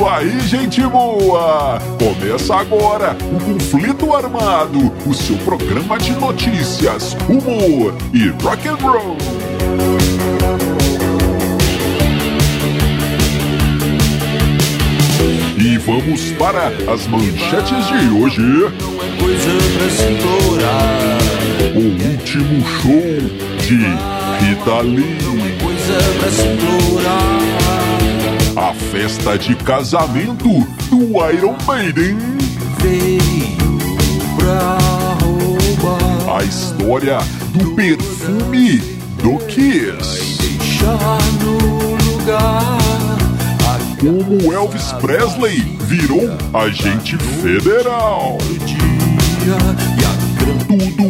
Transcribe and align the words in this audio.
isso 0.00 0.08
aí, 0.08 0.40
gente 0.40 0.80
boa! 0.86 1.78
Começa 1.98 2.54
agora 2.54 3.14
o 3.34 3.44
Conflito 3.44 4.14
Armado, 4.14 4.90
o 5.06 5.12
seu 5.12 5.36
programa 5.38 5.98
de 5.98 6.12
notícias, 6.12 7.14
humor 7.28 7.94
e 8.14 8.28
rock 8.42 8.66
and 8.66 8.76
roll. 8.76 9.16
E 15.58 15.76
vamos 15.76 16.32
para 16.38 16.68
as 16.90 17.06
manchetes 17.06 17.86
de 17.88 18.08
hoje. 18.18 18.40
O 21.74 21.80
último 22.10 22.66
show 22.80 23.18
de 23.60 23.76
Rita 24.46 24.80
Lee. 24.80 25.20
A 28.56 28.74
festa 28.74 29.38
de 29.38 29.54
casamento 29.54 30.48
do 30.88 31.02
Iron 31.32 31.56
Maiden. 31.66 32.16
A 36.28 36.44
história 36.44 37.18
do 37.52 37.74
perfume 37.74 38.78
do 39.22 39.38
Kiss. 39.46 40.38
Como 44.00 44.52
Elvis 44.52 44.92
Presley 44.94 45.60
virou 45.82 46.30
agente 46.52 47.16
federal. 47.18 48.38
Tudo 50.66 51.09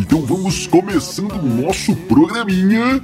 Então 0.00 0.22
vamos 0.22 0.66
começando 0.66 1.32
o 1.34 1.42
nosso 1.62 1.94
programinha. 1.94 3.00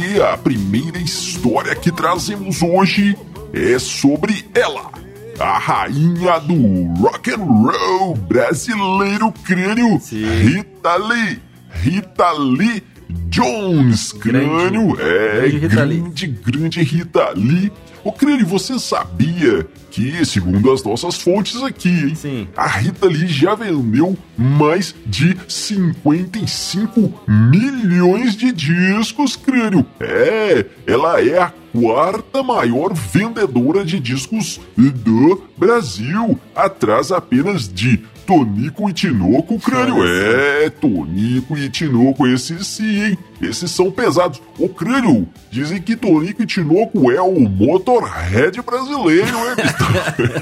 E 0.00 0.20
a 0.22 0.36
primeira 0.36 0.96
história 0.98 1.74
que 1.74 1.90
trazemos 1.90 2.62
hoje 2.62 3.16
é 3.52 3.76
sobre 3.80 4.44
ela, 4.54 4.92
a 5.40 5.58
rainha 5.58 6.38
do 6.38 6.84
rock 7.02 7.32
and 7.32 7.38
roll 7.44 8.14
brasileiro 8.14 9.32
crânio, 9.44 9.98
Rita 9.98 10.96
Lee. 10.96 11.42
Rita 11.70 12.32
Lee 12.32 12.82
Jones, 13.28 14.12
crânio. 14.12 14.96
é, 15.00 15.48
grande 15.48 15.58
Rita 15.58 15.84
Lee. 15.84 16.00
grande, 16.00 16.26
grande 16.26 16.82
Rita 16.82 17.30
Lee. 17.34 17.72
Ô, 18.06 18.12
crânio, 18.12 18.46
você 18.46 18.78
sabia 18.78 19.66
que, 19.90 20.24
segundo 20.24 20.70
as 20.70 20.80
nossas 20.84 21.16
fontes 21.16 21.60
aqui, 21.60 21.88
hein, 21.88 22.14
Sim. 22.14 22.48
a 22.56 22.64
Rita 22.64 23.06
Lee 23.08 23.26
já 23.26 23.56
vendeu 23.56 24.16
mais 24.38 24.94
de 25.04 25.36
55 25.48 27.22
milhões 27.26 28.36
de 28.36 28.52
discos, 28.52 29.34
crânio. 29.34 29.84
É, 29.98 30.66
ela 30.86 31.20
é 31.20 31.36
a 31.36 31.52
quarta 31.72 32.44
maior 32.44 32.94
vendedora 32.94 33.84
de 33.84 33.98
discos 33.98 34.60
do 34.76 35.42
Brasil, 35.58 36.38
atrás 36.54 37.10
apenas 37.10 37.68
de 37.68 38.04
Tonico 38.26 38.90
e 38.90 38.92
Tinoco, 38.92 39.58
crânio. 39.60 40.04
É, 40.04 40.68
Tonico 40.68 41.56
e 41.56 41.70
Tinoco, 41.70 42.26
esses 42.26 42.66
sim, 42.66 43.04
hein? 43.04 43.18
Esses 43.40 43.70
são 43.70 43.90
pesados. 43.90 44.42
O 44.58 44.68
crânio, 44.68 45.28
dizem 45.50 45.80
que 45.80 45.94
Tonico 45.94 46.42
e 46.42 46.46
Tinoco 46.46 47.10
é 47.12 47.22
o 47.22 47.40
Motorhead 47.40 48.60
brasileiro, 48.62 49.28
hein? 49.28 49.54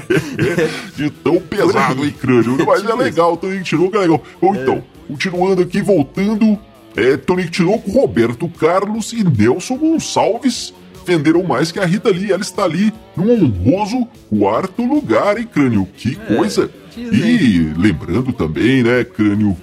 de 0.97 1.09
tão 1.11 1.39
pesado, 1.39 2.03
hein, 2.03 2.15
crânio? 2.19 2.57
Mas 2.65 2.83
é 2.83 2.93
legal, 2.95 3.37
Tonico 3.37 3.61
e 3.61 3.63
Tinoco 3.63 3.95
é 3.95 3.99
legal. 3.99 4.23
Bom, 4.41 4.55
então, 4.55 4.83
continuando 5.07 5.61
aqui, 5.61 5.81
voltando, 5.81 6.57
é, 6.95 7.15
Tonico 7.17 7.47
e 7.47 7.51
Tinoco, 7.51 7.91
Roberto 7.91 8.49
Carlos 8.49 9.13
e 9.13 9.23
Nelson 9.23 9.77
Gonçalves 9.77 10.73
venderam 11.05 11.43
mais 11.43 11.71
que 11.71 11.79
a 11.79 11.85
Rita 11.85 12.09
Lee. 12.09 12.31
Ela 12.31 12.41
está 12.41 12.63
ali 12.63 12.93
no 13.15 13.31
honroso 13.31 14.07
quarto 14.29 14.83
lugar, 14.83 15.37
hein, 15.37 15.47
crânio? 15.51 15.87
Que 15.95 16.15
coisa! 16.15 16.69
E 16.97 17.73
lembrando 17.77 18.31
também, 18.31 18.81
né, 18.81 19.03
crânio, 19.03 19.55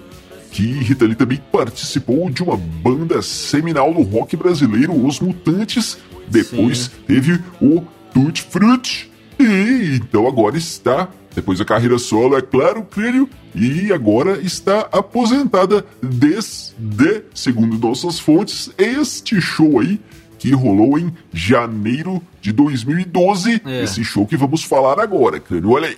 que 0.51 0.63
Rita 0.63 1.07
Lee 1.07 1.15
também 1.15 1.41
participou 1.51 2.29
de 2.31 2.43
uma 2.43 2.57
banda 2.57 3.23
seminal 3.23 3.93
do 3.93 4.03
rock 4.03 4.37
brasileiro, 4.37 4.95
Os 4.95 5.19
Mutantes. 5.19 5.99
Depois 6.29 6.91
teve 7.07 7.41
o 7.61 7.83
Tutti 8.13 8.43
Frutti. 8.43 9.11
E 9.41 9.97
então 9.97 10.29
agora 10.29 10.57
está, 10.57 11.09
depois 11.35 11.59
da 11.59 11.65
carreira 11.65 11.99
solo, 11.99 12.37
é 12.37 12.43
claro, 12.43 12.83
crânio, 12.85 13.29
e 13.55 13.93
agora 13.93 14.39
está 14.41 14.89
aposentada 14.93 15.85
desde, 16.03 17.25
segundo 17.35 17.79
nossas 17.79 18.19
fontes, 18.19 18.71
este 18.79 19.41
show 19.41 19.81
aí 19.81 19.99
que 20.43 20.51
rolou 20.51 20.99
em 20.99 21.15
janeiro 21.33 22.21
de 22.41 22.51
2012. 22.51 23.63
É. 23.65 23.85
Esse 23.85 24.03
show 24.03 24.27
que 24.27 24.37
vamos 24.37 24.65
falar 24.65 24.99
agora, 24.99 25.39
crânio. 25.39 25.71
Olha 25.71 25.87
aí 25.87 25.97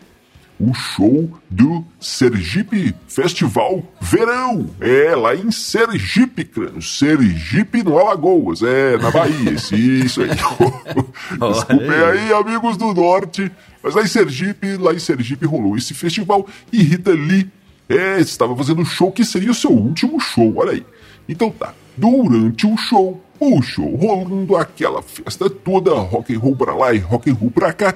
o 0.61 0.73
show 0.73 1.31
do 1.51 1.83
Sergipe 1.99 2.95
Festival 3.09 3.83
Verão. 3.99 4.69
É, 4.81 5.17
lá 5.17 5.35
em 5.35 5.51
Sergipe, 5.51 6.45
crânio. 6.45 6.83
Sergipe 6.83 7.83
no 7.83 7.99
Alagoas, 7.99 8.63
é, 8.63 8.99
na 8.99 9.11
Bahia. 9.11 9.53
Isso, 9.53 9.75
isso 9.75 10.21
aí. 10.21 10.29
Desculpem 11.41 11.89
aí, 11.89 12.33
amigos 12.35 12.77
do 12.77 12.93
Norte. 12.93 13.51
Mas 13.83 13.95
lá 13.95 14.03
em 14.03 14.07
Sergipe, 14.07 14.77
lá 14.77 14.93
em 14.93 14.99
Sergipe 14.99 15.47
rolou 15.47 15.75
esse 15.75 15.95
festival 15.95 16.47
e 16.71 16.83
Rita 16.83 17.13
Lee 17.13 17.51
é, 17.89 18.21
estava 18.21 18.55
fazendo 18.55 18.83
um 18.83 18.85
show 18.85 19.11
que 19.11 19.25
seria 19.25 19.51
o 19.51 19.55
seu 19.55 19.71
último 19.71 20.21
show, 20.21 20.53
olha 20.59 20.73
aí. 20.73 20.85
Então 21.27 21.51
tá, 21.51 21.75
durante 21.97 22.67
o 22.67 22.77
show, 22.77 23.24
o 23.41 23.61
show 23.63 23.95
rolando 23.97 24.57
aquela 24.57 25.03
festa 25.03 25.51
toda, 25.51 25.95
rock 25.95 26.35
and 26.35 26.39
roll 26.39 26.57
pra 26.57 26.75
lá 26.75 26.93
e 26.93 26.99
rock 26.99 27.31
and 27.31 27.35
roll 27.35 27.51
pra 27.51 27.73
cá. 27.73 27.95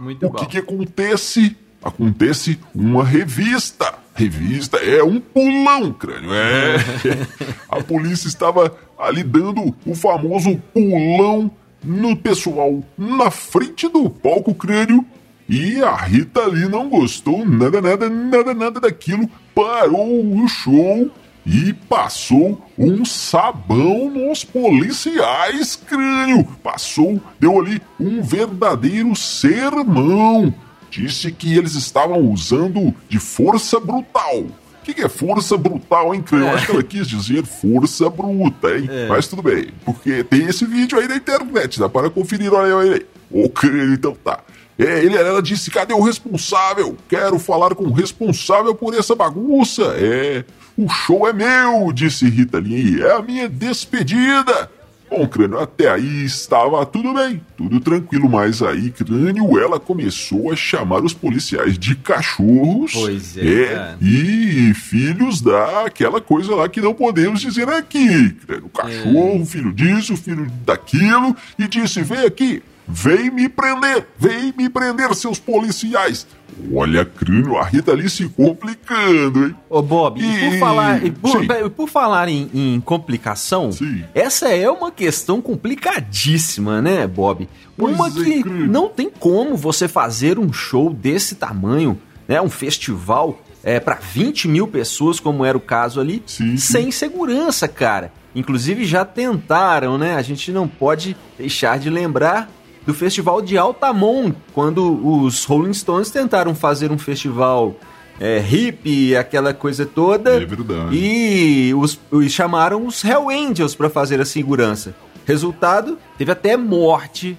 Muito 0.00 0.26
o 0.26 0.30
bom. 0.30 0.38
que 0.38 0.46
que 0.46 0.58
acontece? 0.58 1.56
Acontece 1.82 2.58
uma 2.74 3.04
revista. 3.04 3.94
Revista 4.14 4.78
é 4.78 5.02
um 5.02 5.20
pulão, 5.20 5.92
crânio. 5.92 6.30
É. 6.34 6.76
A 7.68 7.82
polícia 7.82 8.26
estava 8.26 8.76
ali 8.98 9.22
dando 9.22 9.74
o 9.86 9.94
famoso 9.94 10.60
pulão 10.74 11.50
no 11.84 12.16
pessoal 12.16 12.82
na 12.96 13.30
frente 13.30 13.88
do 13.88 14.10
palco 14.10 14.54
crânio. 14.54 15.04
E 15.48 15.80
a 15.80 15.96
Rita 15.96 16.42
ali 16.42 16.68
não 16.68 16.90
gostou 16.90 17.46
nada, 17.46 17.80
nada, 17.80 18.10
nada, 18.10 18.52
nada 18.52 18.80
daquilo. 18.80 19.30
Parou 19.54 20.26
o 20.36 20.46
show 20.46 21.10
e 21.46 21.72
passou 21.72 22.60
um 22.76 23.04
sabão 23.04 24.10
nos 24.10 24.44
policiais, 24.44 25.76
crânio. 25.76 26.44
Passou, 26.62 27.20
deu 27.40 27.58
ali 27.58 27.80
um 27.98 28.22
verdadeiro 28.22 29.14
sermão. 29.16 30.52
Disse 30.90 31.32
que 31.32 31.56
eles 31.56 31.74
estavam 31.74 32.20
usando 32.30 32.94
de 33.08 33.18
força 33.18 33.78
brutal. 33.80 34.40
O 34.40 34.84
que, 34.84 34.94
que 34.94 35.02
é 35.02 35.08
força 35.08 35.56
brutal, 35.56 36.14
hein, 36.14 36.22
crânio? 36.22 36.48
É. 36.48 36.50
Acho 36.52 36.66
que 36.66 36.72
ela 36.72 36.82
quis 36.82 37.06
dizer 37.06 37.44
força 37.44 38.08
bruta, 38.08 38.76
hein? 38.76 38.88
É. 38.90 39.06
Mas 39.06 39.26
tudo 39.26 39.42
bem, 39.42 39.68
porque 39.84 40.24
tem 40.24 40.46
esse 40.46 40.64
vídeo 40.64 40.98
aí 40.98 41.06
na 41.06 41.16
internet, 41.16 41.78
dá 41.78 41.88
para 41.88 42.08
conferir, 42.08 42.52
olha 42.52 42.66
aí, 42.66 42.72
olha 42.72 42.94
aí. 42.94 43.06
Ô, 43.30 43.48
crânio, 43.50 43.92
então 43.92 44.16
tá. 44.24 44.40
É, 44.78 45.04
ele, 45.04 45.16
ela 45.16 45.42
disse, 45.42 45.70
cadê 45.70 45.92
o 45.92 46.00
responsável? 46.00 46.96
Quero 47.08 47.38
falar 47.38 47.74
com 47.74 47.84
o 47.84 47.92
responsável 47.92 48.74
por 48.74 48.94
essa 48.94 49.14
bagunça. 49.14 49.82
É, 49.96 50.44
o 50.78 50.88
show 50.88 51.28
é 51.28 51.32
meu, 51.32 51.92
disse 51.92 52.24
Rita 52.30 52.60
Lee, 52.60 53.02
é 53.02 53.12
a 53.12 53.20
minha 53.20 53.48
despedida. 53.48 54.70
Bom, 55.10 55.26
Crânio, 55.26 55.58
até 55.58 55.90
aí 55.90 56.24
estava 56.24 56.84
tudo 56.86 57.14
bem, 57.14 57.40
tudo 57.56 57.80
tranquilo, 57.80 58.28
mas 58.28 58.62
aí, 58.62 58.90
Crânio, 58.90 59.58
ela 59.58 59.80
começou 59.80 60.52
a 60.52 60.56
chamar 60.56 61.02
os 61.02 61.12
policiais 61.12 61.76
de 61.78 61.96
cachorros. 61.96 62.92
Pois 62.92 63.36
é, 63.36 63.74
cara. 63.74 63.98
E 64.00 64.72
filhos 64.74 65.40
daquela 65.40 66.20
coisa 66.20 66.54
lá 66.54 66.68
que 66.68 66.80
não 66.80 66.94
podemos 66.94 67.40
dizer 67.40 67.68
aqui. 67.70 68.30
Crânio, 68.46 68.68
cachorro, 68.68 69.44
filho 69.46 69.72
disso, 69.72 70.16
filho 70.16 70.46
daquilo, 70.64 71.34
e 71.58 71.66
disse, 71.66 72.02
vem 72.02 72.24
aqui, 72.24 72.62
Vem 72.88 73.30
me 73.30 73.48
prender! 73.48 74.06
Vem 74.18 74.52
me 74.56 74.68
prender, 74.68 75.14
seus 75.14 75.38
policiais! 75.38 76.26
Olha, 76.74 77.04
crânio, 77.04 77.56
a 77.56 77.64
Rita 77.64 77.92
ali 77.92 78.08
se 78.10 78.28
complicando, 78.28 79.46
hein? 79.46 79.54
Ô, 79.70 79.80
Bob, 79.80 80.20
e, 80.20 80.50
por 80.50 80.58
falar, 80.58 81.04
e 81.04 81.10
por, 81.10 81.70
por, 81.70 81.88
falar 81.88 82.28
em, 82.28 82.50
em 82.52 82.80
complicação, 82.80 83.70
Sim. 83.70 84.02
essa 84.14 84.48
é 84.48 84.68
uma 84.68 84.90
questão 84.90 85.40
complicadíssima, 85.40 86.82
né, 86.82 87.06
Bob? 87.06 87.48
Pois 87.76 87.94
uma 87.94 88.08
é, 88.08 88.42
que 88.42 88.48
não 88.48 88.88
tem 88.88 89.08
como 89.08 89.56
você 89.56 89.86
fazer 89.86 90.38
um 90.38 90.52
show 90.52 90.92
desse 90.92 91.36
tamanho, 91.36 91.98
né? 92.26 92.40
Um 92.40 92.50
festival 92.50 93.40
é, 93.62 93.78
para 93.78 93.96
20 93.96 94.48
mil 94.48 94.66
pessoas, 94.66 95.20
como 95.20 95.44
era 95.44 95.56
o 95.56 95.60
caso 95.60 96.00
ali, 96.00 96.22
sim, 96.26 96.56
sem 96.56 96.90
segurança, 96.90 97.68
cara. 97.68 98.12
Inclusive 98.34 98.84
já 98.84 99.04
tentaram, 99.04 99.96
né? 99.96 100.14
A 100.14 100.22
gente 100.22 100.50
não 100.50 100.66
pode 100.66 101.16
deixar 101.36 101.78
de 101.78 101.88
lembrar 101.88 102.50
do 102.88 102.94
festival 102.94 103.42
de 103.42 103.58
Altamont, 103.58 104.34
quando 104.54 105.06
os 105.06 105.44
Rolling 105.44 105.74
Stones 105.74 106.10
tentaram 106.10 106.54
fazer 106.54 106.90
um 106.90 106.96
festival 106.96 107.76
é, 108.18 108.38
hippie, 108.38 109.14
aquela 109.14 109.52
coisa 109.52 109.84
toda. 109.84 110.42
É 110.42 110.46
verdade. 110.46 110.96
E 110.96 111.74
os, 111.74 112.00
os 112.10 112.32
chamaram 112.32 112.86
os 112.86 113.04
Hell 113.04 113.28
Angels 113.28 113.74
para 113.74 113.90
fazer 113.90 114.22
a 114.22 114.24
segurança. 114.24 114.94
Resultado, 115.26 115.98
teve 116.16 116.32
até 116.32 116.56
morte 116.56 117.36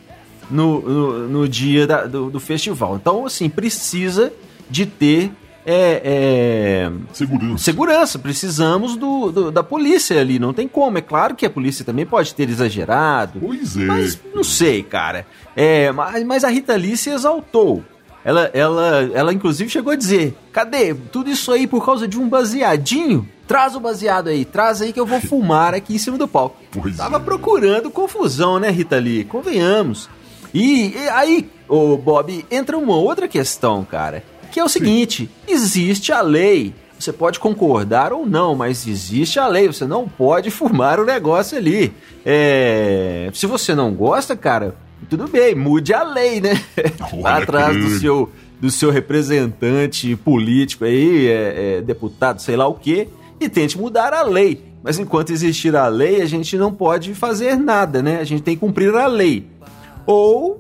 no, 0.52 0.82
no, 0.82 1.28
no 1.28 1.50
dia 1.50 1.88
da, 1.88 2.06
do, 2.06 2.30
do 2.30 2.40
festival. 2.40 2.98
Então, 2.98 3.26
assim, 3.26 3.50
precisa 3.50 4.32
de 4.70 4.86
ter 4.86 5.32
é, 5.66 6.02
é, 6.04 6.92
segurança. 7.14 7.64
segurança. 7.64 8.20
Precisamos 8.20 8.96
do, 8.96 9.32
do, 9.32 9.52
da 9.52 9.64
polícia 9.64 10.20
ali. 10.20 10.40
Não 10.40 10.54
tem 10.54 10.68
como. 10.68 10.98
É 10.98 11.02
claro 11.02 11.36
que 11.36 11.46
a 11.46 11.50
polícia 11.50 11.86
também 11.86 12.06
pode 12.06 12.34
ter 12.34 12.50
exagerado. 12.50 13.40
Pois 13.40 13.78
é. 13.78 13.86
Mas 13.86 14.20
não 14.34 14.44
sei, 14.44 14.84
cara. 14.84 15.26
É, 15.56 15.92
mas, 15.92 16.24
mas 16.24 16.44
a 16.44 16.50
Rita 16.50 16.76
Lee 16.76 16.98
se 16.98 17.10
exaltou. 17.10 17.84
Ela, 18.24 18.50
ela, 18.54 19.10
ela 19.14 19.34
inclusive 19.34 19.70
chegou 19.70 19.94
a 19.94 19.96
dizer: 19.96 20.36
cadê? 20.52 20.94
Tudo 20.94 21.30
isso 21.30 21.52
aí 21.52 21.68
por 21.68 21.86
causa 21.86 22.08
de 22.08 22.20
um 22.20 22.28
baseadinho? 22.28 23.28
Traz 23.48 23.76
o 23.76 23.80
baseado 23.80 24.28
aí, 24.28 24.46
traz 24.46 24.82
aí 24.82 24.94
que 24.94 25.00
eu 25.00 25.06
vou 25.06 25.20
fumar 25.22 25.74
aqui 25.74 25.96
em 25.96 25.98
cima 25.98 26.18
do 26.18 26.28
palco. 26.28 26.58
Pois 26.72 26.98
Tava 26.98 27.18
é. 27.18 27.20
procurando 27.20 27.90
confusão, 27.90 28.60
né, 28.60 28.70
Rita 28.70 28.98
Lee? 28.98 29.24
Convenhamos. 29.24 30.10
E, 30.54 30.96
e 30.96 31.10
aí, 31.10 31.50
ô 31.68 31.98
Bob, 31.98 32.46
entra 32.50 32.78
uma 32.78 32.96
outra 32.96 33.28
questão, 33.28 33.86
cara 33.86 34.24
que 34.52 34.60
é 34.60 34.64
o 34.64 34.70
seguinte: 34.70 35.30
Sim. 35.46 35.54
existe 35.54 36.12
a 36.12 36.22
lei. 36.22 36.74
Você 37.00 37.14
pode 37.14 37.40
concordar 37.40 38.12
ou 38.12 38.26
não, 38.26 38.56
mas 38.56 38.86
existe 38.86 39.40
a 39.40 39.48
lei. 39.48 39.68
Você 39.68 39.86
não 39.86 40.08
pode 40.08 40.52
fumar 40.52 41.00
o 41.00 41.06
negócio 41.06 41.58
ali. 41.58 41.94
É... 42.26 43.30
Se 43.34 43.46
você 43.46 43.74
não 43.74 43.94
gosta, 43.94 44.36
cara, 44.36 44.76
tudo 45.10 45.28
bem, 45.28 45.56
mude 45.56 45.94
a 45.94 46.04
lei, 46.04 46.42
né? 46.42 46.62
Vá 47.22 47.38
atrás 47.38 47.78
do 47.78 47.90
seu, 48.00 48.30
do 48.60 48.70
seu 48.70 48.92
representante 48.92 50.16
político 50.18 50.84
aí, 50.84 51.28
é, 51.28 51.78
é, 51.78 51.82
deputado, 51.82 52.42
sei 52.42 52.58
lá 52.58 52.68
o 52.68 52.74
quê, 52.74 53.08
e 53.40 53.48
tente 53.48 53.78
mudar 53.78 54.14
a 54.14 54.22
lei. 54.24 54.66
Mas 54.84 55.00
enquanto 55.00 55.32
existir 55.32 55.76
a 55.76 55.88
lei, 55.88 56.22
a 56.22 56.26
gente 56.26 56.58
não 56.58 56.74
pode 56.74 57.14
fazer 57.14 57.56
nada, 57.56 58.02
né? 58.02 58.20
A 58.20 58.24
gente 58.24 58.44
tem 58.44 58.56
que 58.56 58.62
cumprir 58.62 58.94
a 58.96 59.08
lei. 59.08 59.48
Ou 60.06 60.59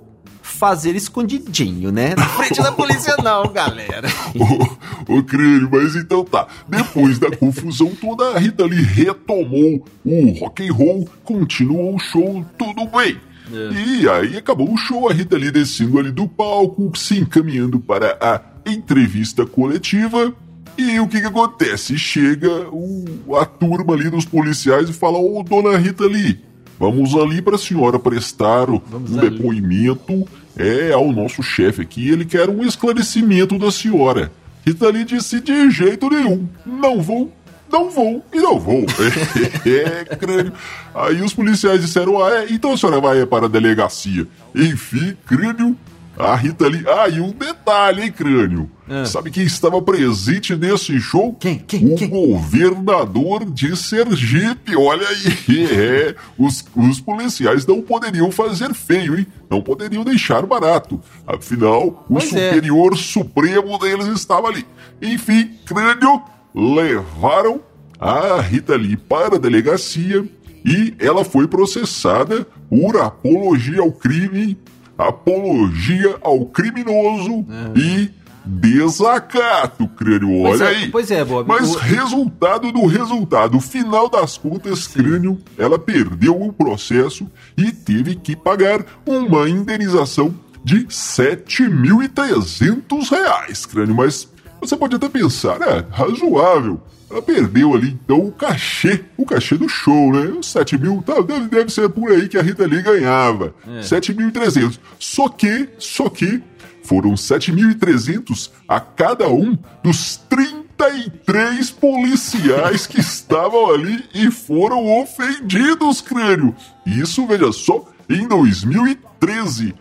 fazer 0.60 0.94
escondidinho, 0.94 1.90
né? 1.90 2.14
Na 2.18 2.26
frente 2.26 2.62
da 2.62 2.72
polícia 2.74 3.16
não, 3.24 3.48
galera. 3.48 4.10
ô, 4.38 5.14
ô, 5.14 5.24
mas 5.72 5.96
então 5.96 6.26
tá. 6.26 6.48
Depois 6.68 7.18
da 7.18 7.32
confusão 7.32 7.96
toda, 7.96 8.36
a 8.36 8.40
Rita 8.40 8.66
Lee 8.66 8.82
retomou 8.82 9.86
o 10.04 10.32
rock 10.38 10.68
and 10.68 10.74
roll, 10.74 11.10
continuou 11.24 11.96
o 11.96 12.00
show, 12.00 12.46
tudo 12.58 12.86
bem. 12.88 13.18
É. 13.52 14.02
E 14.02 14.10
aí 14.10 14.38
acabou 14.38 14.72
o 14.72 14.78
show, 14.78 15.10
a 15.10 15.14
Rita 15.14 15.38
Lee 15.38 15.50
descendo 15.50 15.98
ali 15.98 16.12
do 16.12 16.28
palco, 16.28 16.92
se 16.98 17.18
encaminhando 17.18 17.80
para 17.80 18.18
a 18.20 18.42
entrevista 18.70 19.46
coletiva. 19.46 20.34
E 20.78 21.00
o 21.00 21.08
que 21.08 21.22
que 21.22 21.28
acontece? 21.28 21.98
Chega 21.98 22.68
o, 22.70 23.36
a 23.38 23.46
turma 23.46 23.94
ali 23.94 24.10
dos 24.10 24.26
policiais 24.26 24.90
e 24.90 24.94
fala: 24.94 25.18
Ô, 25.18 25.42
dona 25.42 25.78
Rita 25.78 26.06
Lee, 26.06 26.40
vamos 26.78 27.16
ali 27.16 27.42
para 27.42 27.56
a 27.56 27.60
senhora 27.60 27.98
prestar 27.98 28.66
vamos 28.66 29.12
um 29.12 29.18
depoimento 29.18 30.28
é 30.58 30.92
ao 30.92 31.12
nosso 31.12 31.42
chefe 31.42 31.82
aqui, 31.82 32.10
ele 32.10 32.26
quer 32.26 32.50
um 32.50 32.64
esclarecimento 32.64 33.58
da 33.58 33.72
senhora. 33.72 34.32
Rita 34.66 34.90
Lee 34.90 35.06
disse 35.06 35.40
de 35.40 35.70
jeito 35.70 36.10
nenhum, 36.10 36.48
não 36.66 37.02
vou, 37.02 37.32
não 37.72 37.90
vou 37.90 38.24
e 38.34 38.40
não 38.40 38.60
vou. 38.60 38.86
é, 39.66 40.16
crânio. 40.16 40.54
Aí 40.94 41.22
os 41.22 41.34
policiais 41.34 41.82
disseram, 41.82 42.24
ah, 42.24 42.44
é, 42.44 42.48
então 42.52 42.74
a 42.74 42.78
senhora 42.78 43.00
vai 43.00 43.26
para 43.26 43.46
a 43.46 43.50
delegacia. 43.50 44.28
Enfim, 44.54 45.16
crânio, 45.26 45.78
a 46.20 46.36
Rita 46.36 46.68
Lee. 46.68 46.84
Ah, 46.86 47.08
e 47.08 47.22
um 47.22 47.32
detalhe, 47.32 48.04
hein, 48.04 48.12
crânio? 48.12 48.70
Ah. 48.90 49.06
Sabe 49.06 49.32
quem 49.32 49.44
estava 49.44 49.82
presente 49.82 50.54
nesse 50.54 51.00
show? 51.00 51.34
Quem? 51.40 51.60
Quem? 51.60 51.94
O 51.94 51.96
quem? 51.96 52.10
governador 52.10 53.46
de 53.46 53.74
Sergipe. 53.78 54.76
Olha 54.76 55.08
aí. 55.08 55.40
É, 55.80 56.16
os, 56.38 56.66
os 56.76 57.00
policiais 57.00 57.66
não 57.66 57.82
poderiam 57.82 58.32
fazer 58.32 58.74
feio, 58.74 59.18
hein? 59.18 59.28
Não 59.50 59.62
poderiam 59.62 60.04
deixar 60.04 60.46
barato. 60.46 61.00
Afinal, 61.26 61.88
o 62.10 62.14
pois 62.14 62.34
é. 62.34 62.50
superior 62.50 62.94
é. 62.94 62.98
supremo 62.98 63.78
deles 63.78 64.08
estava 64.08 64.48
ali. 64.48 64.66
Enfim, 65.02 65.52
crânio, 65.66 66.22
levaram 66.54 67.62
a 68.00 68.42
Rita 68.42 68.76
Lee 68.76 68.98
para 68.98 69.36
a 69.36 69.40
delegacia 69.40 70.26
e 70.66 70.94
ela 71.00 71.24
foi 71.24 71.48
processada 71.48 72.46
por 72.70 72.98
apologia 72.98 73.82
ao 73.82 73.92
crime 73.92 74.58
apologia 75.00 76.18
ao 76.22 76.46
criminoso 76.46 77.46
é. 77.76 77.80
e 77.80 78.20
desacato, 78.46 79.88
crânio. 79.90 80.42
Olha 80.42 80.64
é, 80.64 80.68
aí. 80.68 80.90
Pois 80.90 81.12
é, 81.12 81.24
Bob. 81.24 81.48
Mas 81.48 81.74
o... 81.74 81.78
resultado 81.78 82.72
do 82.72 82.86
resultado, 82.86 83.60
final 83.60 84.10
das 84.10 84.38
contas, 84.38 84.86
Sim. 84.86 85.04
crânio, 85.04 85.38
ela 85.58 85.78
perdeu 85.78 86.42
o 86.42 86.52
processo 86.52 87.28
e 87.58 87.72
teve 87.72 88.16
que 88.16 88.36
pagar 88.36 88.84
uma 89.06 89.48
indenização 89.48 90.34
de 90.64 90.86
7.300 90.86 93.10
reais, 93.10 93.66
crânio. 93.66 93.96
Mas 93.96 94.28
você 94.60 94.76
pode 94.76 94.96
até 94.96 95.08
pensar, 95.08 95.62
é 95.62 95.86
razoável. 95.90 96.82
Ela 97.10 97.22
perdeu 97.22 97.74
ali, 97.74 97.98
então, 98.04 98.20
o 98.20 98.32
cachê, 98.32 99.04
o 99.18 99.26
cachê 99.26 99.58
do 99.58 99.68
show, 99.68 100.12
né? 100.14 100.32
Os 100.40 100.48
7 100.48 100.78
mil, 100.78 101.02
tá, 101.02 101.20
deve, 101.22 101.48
deve 101.48 101.70
ser 101.72 101.90
por 101.90 102.12
aí 102.12 102.28
que 102.28 102.38
a 102.38 102.42
Rita 102.42 102.68
Lee 102.68 102.84
ganhava. 102.84 103.56
É. 103.68 103.80
7.300. 103.80 104.80
Só 105.00 105.28
que, 105.28 105.70
só 105.80 106.08
que, 106.10 106.42
foram 106.84 107.14
7.300 107.14 108.50
a 108.68 108.80
cada 108.80 109.28
um 109.28 109.58
dos 109.84 110.18
33 110.30 111.70
policiais 111.72 112.88
que 112.88 113.00
estavam 113.00 113.72
ali 113.72 114.04
e 114.14 114.32
foram 114.32 114.86
ofendidos, 115.00 116.02
crânio. 116.02 116.56
Isso, 116.86 117.28
veja 117.28 117.52
só, 117.52 117.88
em 118.10 118.28
2013, 118.28 119.09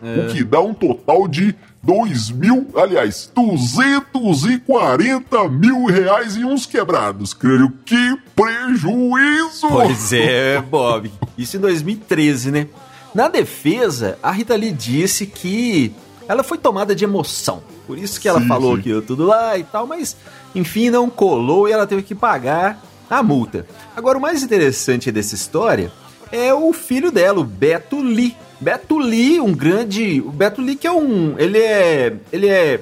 é. 0.03 0.19
o 0.19 0.33
que 0.33 0.43
dá 0.43 0.59
um 0.59 0.73
total 0.73 1.27
de 1.27 1.55
2 1.81 2.31
mil, 2.31 2.67
aliás, 2.75 3.31
240 3.33 5.49
mil 5.49 5.85
reais 5.85 6.35
e 6.35 6.43
uns 6.43 6.65
quebrados, 6.65 7.33
creio. 7.33 7.71
Que 7.85 8.17
prejuízo! 8.35 9.67
Pois 9.69 10.13
é, 10.13 10.61
Bob. 10.69 11.11
Isso 11.37 11.57
em 11.57 11.59
2013, 11.59 12.51
né? 12.51 12.67
Na 13.13 13.27
defesa, 13.27 14.19
a 14.21 14.31
Rita 14.31 14.55
Lee 14.55 14.71
disse 14.71 15.25
que 15.25 15.93
ela 16.27 16.43
foi 16.43 16.57
tomada 16.57 16.93
de 16.93 17.03
emoção. 17.03 17.63
Por 17.87 17.97
isso 17.97 18.21
que 18.21 18.27
ela 18.27 18.39
sim, 18.39 18.47
falou 18.47 18.75
sim. 18.75 18.81
aquilo 18.81 19.01
tudo 19.01 19.25
lá 19.25 19.57
e 19.57 19.63
tal, 19.63 19.87
mas 19.87 20.15
enfim, 20.53 20.89
não 20.89 21.09
colou 21.09 21.67
e 21.67 21.71
ela 21.71 21.87
teve 21.87 22.03
que 22.03 22.13
pagar 22.13 22.83
a 23.09 23.23
multa. 23.23 23.65
Agora, 23.95 24.17
o 24.17 24.21
mais 24.21 24.43
interessante 24.43 25.11
dessa 25.11 25.33
história 25.33 25.91
é 26.31 26.53
o 26.53 26.71
filho 26.71 27.11
dela, 27.11 27.39
o 27.39 27.43
Beto 27.43 27.99
Lee 27.99 28.35
Beto 28.59 28.97
Lee, 28.97 29.39
um 29.39 29.53
grande. 29.53 30.21
O 30.21 30.31
Beto 30.31 30.61
Lee 30.61 30.75
que 30.75 30.87
é 30.87 30.91
um. 30.91 31.35
Ele 31.37 31.57
é. 31.57 32.13
Ele 32.31 32.47
é. 32.47 32.79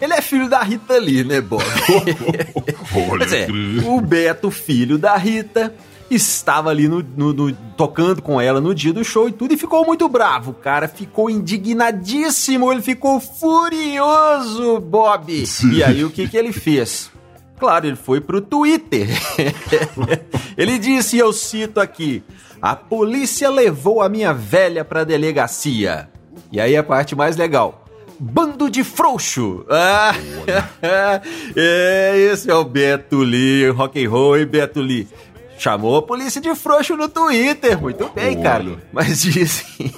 Ele 0.00 0.12
é 0.12 0.20
filho 0.20 0.48
da 0.48 0.62
Rita 0.62 0.98
Lee, 0.98 1.24
né, 1.24 1.40
Bob? 1.40 1.64
Olha, 3.10 3.24
é, 3.34 3.46
o 3.86 3.98
Beto, 3.98 4.50
filho 4.50 4.98
da 4.98 5.16
Rita, 5.16 5.74
estava 6.10 6.68
ali 6.68 6.86
no, 6.86 7.02
no, 7.16 7.32
no, 7.32 7.52
tocando 7.78 8.20
com 8.20 8.38
ela 8.38 8.60
no 8.60 8.74
dia 8.74 8.92
do 8.92 9.02
show 9.02 9.26
e 9.26 9.32
tudo, 9.32 9.54
e 9.54 9.56
ficou 9.56 9.86
muito 9.86 10.06
bravo. 10.06 10.50
O 10.50 10.54
cara 10.54 10.86
ficou 10.86 11.30
indignadíssimo, 11.30 12.70
ele 12.70 12.82
ficou 12.82 13.18
furioso, 13.18 14.80
Bob. 14.80 15.46
Sim. 15.46 15.72
E 15.72 15.82
aí 15.82 16.04
o 16.04 16.10
que, 16.10 16.28
que 16.28 16.36
ele 16.36 16.52
fez? 16.52 17.10
Claro, 17.58 17.86
ele 17.86 17.96
foi 17.96 18.20
pro 18.20 18.40
Twitter. 18.40 19.08
ele 20.56 20.78
disse, 20.78 21.16
eu 21.16 21.32
cito 21.32 21.80
aqui: 21.80 22.22
a 22.60 22.76
polícia 22.76 23.48
levou 23.50 24.02
a 24.02 24.08
minha 24.08 24.32
velha 24.32 24.84
pra 24.84 25.04
delegacia. 25.04 26.08
E 26.52 26.60
aí 26.60 26.76
a 26.76 26.82
parte 26.82 27.14
mais 27.14 27.36
legal. 27.36 27.84
Bando 28.18 28.70
de 28.70 28.82
frouxo! 28.82 29.66
Ah, 29.68 30.14
é, 31.54 32.16
esse 32.32 32.50
é 32.50 32.54
o 32.54 32.64
Beto 32.64 33.18
Lee, 33.18 33.68
rock 33.68 34.02
and 34.02 34.08
roll 34.08 34.38
e 34.38 34.46
Beto 34.46 34.80
Lee. 34.80 35.06
Chamou 35.58 35.96
a 35.96 36.02
polícia 36.02 36.40
de 36.40 36.54
frouxo 36.54 36.96
no 36.96 37.08
Twitter. 37.08 37.80
Muito 37.80 38.10
bem, 38.14 38.40
cara. 38.42 38.78
Mas 38.92 39.20
dizem. 39.22 39.92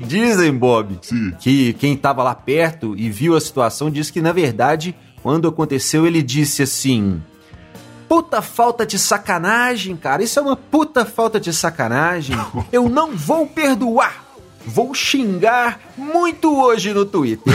Dizem, 0.00 0.52
Bob, 0.52 0.98
Sim. 1.02 1.32
que 1.40 1.72
quem 1.74 1.94
estava 1.94 2.22
lá 2.22 2.34
perto 2.34 2.94
e 2.96 3.08
viu 3.08 3.36
a 3.36 3.40
situação 3.40 3.90
disse 3.90 4.12
que, 4.12 4.20
na 4.20 4.32
verdade, 4.32 4.94
quando 5.26 5.48
aconteceu, 5.48 6.06
ele 6.06 6.22
disse 6.22 6.62
assim: 6.62 7.20
Puta 8.08 8.40
falta 8.40 8.86
de 8.86 8.96
sacanagem, 8.96 9.96
cara. 9.96 10.22
Isso 10.22 10.38
é 10.38 10.42
uma 10.42 10.54
puta 10.54 11.04
falta 11.04 11.40
de 11.40 11.52
sacanagem. 11.52 12.36
Eu 12.70 12.88
não 12.88 13.16
vou 13.16 13.44
perdoar. 13.44 14.24
Vou 14.64 14.94
xingar 14.94 15.80
muito 15.98 16.56
hoje 16.56 16.94
no 16.94 17.04
Twitter. 17.04 17.52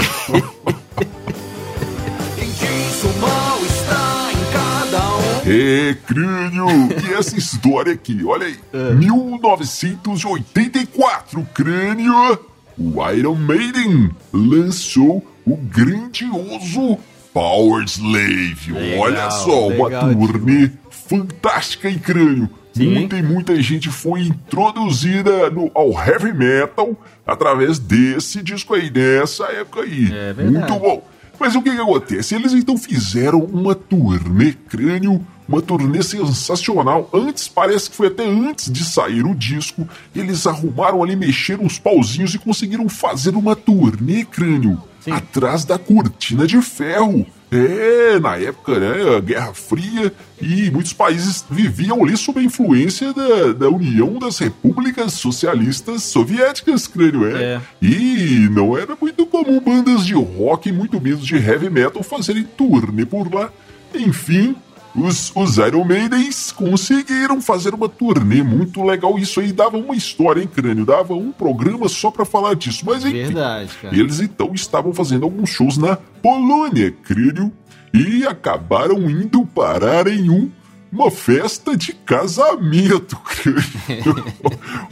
É, 5.45 5.95
crânio! 6.05 6.67
E 7.09 7.13
essa 7.13 7.37
história 7.37 7.93
aqui, 7.93 8.21
olha 8.25 8.47
aí. 8.47 8.59
1984, 8.97 11.47
crânio! 11.53 12.37
O 12.77 13.09
Iron 13.11 13.35
Maiden 13.35 14.11
lançou 14.33 15.25
o 15.45 15.55
grandioso 15.55 16.97
Power 17.33 17.83
Slave. 17.85 18.71
Legal, 18.71 18.99
olha 18.99 19.31
só, 19.31 19.67
uma 19.67 19.85
legal, 19.85 20.13
turnê 20.13 20.71
fantástica 20.89 21.89
em 21.89 21.97
crânio. 21.97 22.49
Sim. 22.73 22.93
Muita 22.93 23.17
e 23.17 23.21
muita 23.21 23.61
gente 23.61 23.89
foi 23.89 24.21
introduzida 24.21 25.49
no, 25.49 25.69
ao 25.73 25.91
heavy 25.91 26.33
metal 26.33 26.95
através 27.27 27.79
desse 27.79 28.41
disco 28.41 28.73
aí, 28.73 28.89
dessa 28.89 29.45
época 29.45 29.81
aí. 29.81 30.09
É. 30.11 30.33
Muito 30.33 30.73
bom. 30.79 31.05
Mas 31.39 31.55
o 31.55 31.61
que, 31.61 31.71
que 31.71 31.81
acontece? 31.81 32.35
Eles 32.35 32.53
então 32.53 32.77
fizeram 32.77 33.39
uma 33.39 33.73
turnê 33.73 34.53
crânio, 34.53 35.25
uma 35.51 35.61
turnê 35.61 36.01
sensacional. 36.01 37.09
Antes, 37.13 37.47
parece 37.47 37.89
que 37.89 37.95
foi 37.95 38.07
até 38.07 38.25
antes 38.25 38.71
de 38.71 38.85
sair 38.85 39.25
o 39.25 39.35
disco, 39.35 39.87
eles 40.15 40.47
arrumaram 40.47 41.03
ali, 41.03 41.15
mexeram 41.15 41.65
os 41.65 41.77
pauzinhos 41.77 42.33
e 42.33 42.39
conseguiram 42.39 42.87
fazer 42.87 43.35
uma 43.35 43.55
turnê 43.55 44.23
crânio 44.23 44.81
Sim. 45.01 45.11
atrás 45.11 45.65
da 45.65 45.77
cortina 45.77 46.47
de 46.47 46.61
ferro. 46.61 47.25
É, 47.53 48.17
na 48.17 48.37
época, 48.37 48.79
né, 48.79 49.17
a 49.17 49.19
Guerra 49.19 49.53
Fria, 49.53 50.13
e 50.41 50.71
muitos 50.71 50.93
países 50.93 51.43
viviam 51.51 52.01
ali 52.01 52.15
sob 52.15 52.39
a 52.39 52.43
influência 52.43 53.11
da, 53.11 53.51
da 53.51 53.69
União 53.69 54.17
das 54.17 54.39
Repúblicas 54.39 55.11
Socialistas 55.13 56.03
Soviéticas, 56.03 56.87
crânio, 56.87 57.27
é. 57.27 57.55
É. 57.55 57.61
E 57.81 58.47
não 58.49 58.77
era 58.77 58.95
muito 58.99 59.25
comum 59.25 59.59
bandas 59.59 60.05
de 60.05 60.13
rock, 60.13 60.71
muito 60.71 61.01
menos 61.01 61.27
de 61.27 61.35
heavy 61.35 61.69
metal, 61.69 62.01
fazerem 62.03 62.43
turnê 62.43 63.05
por 63.05 63.29
lá. 63.33 63.51
Enfim, 63.93 64.55
os, 64.95 65.31
os 65.35 65.57
Iron 65.57 65.85
Maidens 65.85 66.51
conseguiram 66.51 67.41
fazer 67.41 67.73
uma 67.73 67.87
turnê 67.87 68.43
muito 68.43 68.83
legal. 68.83 69.17
Isso 69.17 69.39
aí 69.39 69.51
dava 69.51 69.77
uma 69.77 69.95
história, 69.95 70.41
hein, 70.41 70.49
crânio? 70.53 70.85
Dava 70.85 71.13
um 71.13 71.31
programa 71.31 71.87
só 71.87 72.11
pra 72.11 72.25
falar 72.25 72.55
disso. 72.55 72.83
Mas 72.85 73.05
enfim, 73.05 73.23
Verdade, 73.23 73.71
cara. 73.81 73.97
eles 73.97 74.19
então 74.19 74.53
estavam 74.53 74.93
fazendo 74.93 75.23
alguns 75.23 75.49
shows 75.49 75.77
na 75.77 75.95
Polônia, 75.95 76.91
crânio, 77.03 77.51
e 77.93 78.25
acabaram 78.25 79.09
indo 79.09 79.45
parar 79.45 80.07
em 80.07 80.29
um 80.29 80.51
uma 80.91 81.09
festa 81.09 81.75
de 81.77 81.93
casamento, 81.93 83.17
crânio. 83.23 84.25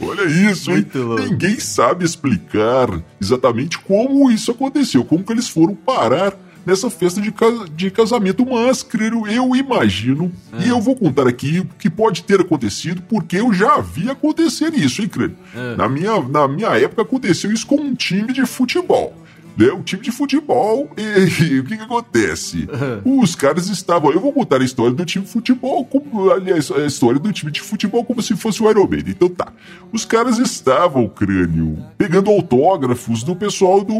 Olha 0.00 0.50
isso, 0.50 0.70
hein? 0.70 0.86
Ninguém 1.28 1.60
sabe 1.60 2.06
explicar 2.06 2.88
exatamente 3.20 3.78
como 3.78 4.30
isso 4.30 4.50
aconteceu, 4.50 5.04
como 5.04 5.22
que 5.22 5.32
eles 5.32 5.48
foram 5.48 5.74
parar 5.74 6.34
nessa 6.64 6.90
festa 6.90 7.20
de, 7.20 7.32
de 7.74 7.90
casamento, 7.90 8.46
mas, 8.46 8.82
crânio, 8.82 9.26
eu 9.26 9.54
imagino, 9.56 10.32
e 10.58 10.68
eu 10.68 10.80
vou 10.80 10.96
contar 10.96 11.26
aqui 11.26 11.60
o 11.60 11.66
que 11.78 11.90
pode 11.90 12.22
ter 12.22 12.40
acontecido, 12.40 13.02
porque 13.08 13.36
eu 13.36 13.52
já 13.52 13.80
vi 13.80 14.10
acontecer 14.10 14.74
isso, 14.74 15.02
hein, 15.02 15.08
crânio? 15.08 15.36
É. 15.54 15.76
Na 15.76 15.88
minha, 15.88 16.20
na 16.20 16.48
minha 16.48 16.68
época 16.78 17.02
aconteceu 17.02 17.52
isso 17.52 17.66
com 17.66 17.76
um 17.76 17.94
time 17.94 18.32
de 18.32 18.44
futebol. 18.46 19.16
Né? 19.60 19.70
Um 19.72 19.82
time 19.82 20.02
de 20.02 20.10
futebol, 20.10 20.90
e, 20.96 21.44
e 21.44 21.60
o 21.60 21.64
que, 21.64 21.76
que 21.76 21.82
acontece? 21.82 22.66
Os 23.04 23.34
caras 23.34 23.68
estavam. 23.68 24.10
Eu 24.10 24.18
vou 24.18 24.32
contar 24.32 24.62
a 24.62 24.64
história 24.64 24.92
do 24.92 25.04
time 25.04 25.26
de 25.26 25.30
futebol, 25.30 25.84
como, 25.84 26.30
aliás, 26.30 26.70
a 26.70 26.86
história 26.86 27.20
do 27.20 27.30
time 27.30 27.52
de 27.52 27.60
futebol 27.60 28.02
como 28.02 28.22
se 28.22 28.34
fosse 28.36 28.62
o 28.62 28.70
Iron 28.70 28.88
Maiden. 28.88 29.10
Então 29.10 29.28
tá. 29.28 29.52
Os 29.92 30.06
caras 30.06 30.38
estavam, 30.38 31.06
crânio, 31.06 31.76
pegando 31.98 32.30
autógrafos 32.30 33.22
do 33.22 33.36
pessoal 33.36 33.84
do 33.84 33.94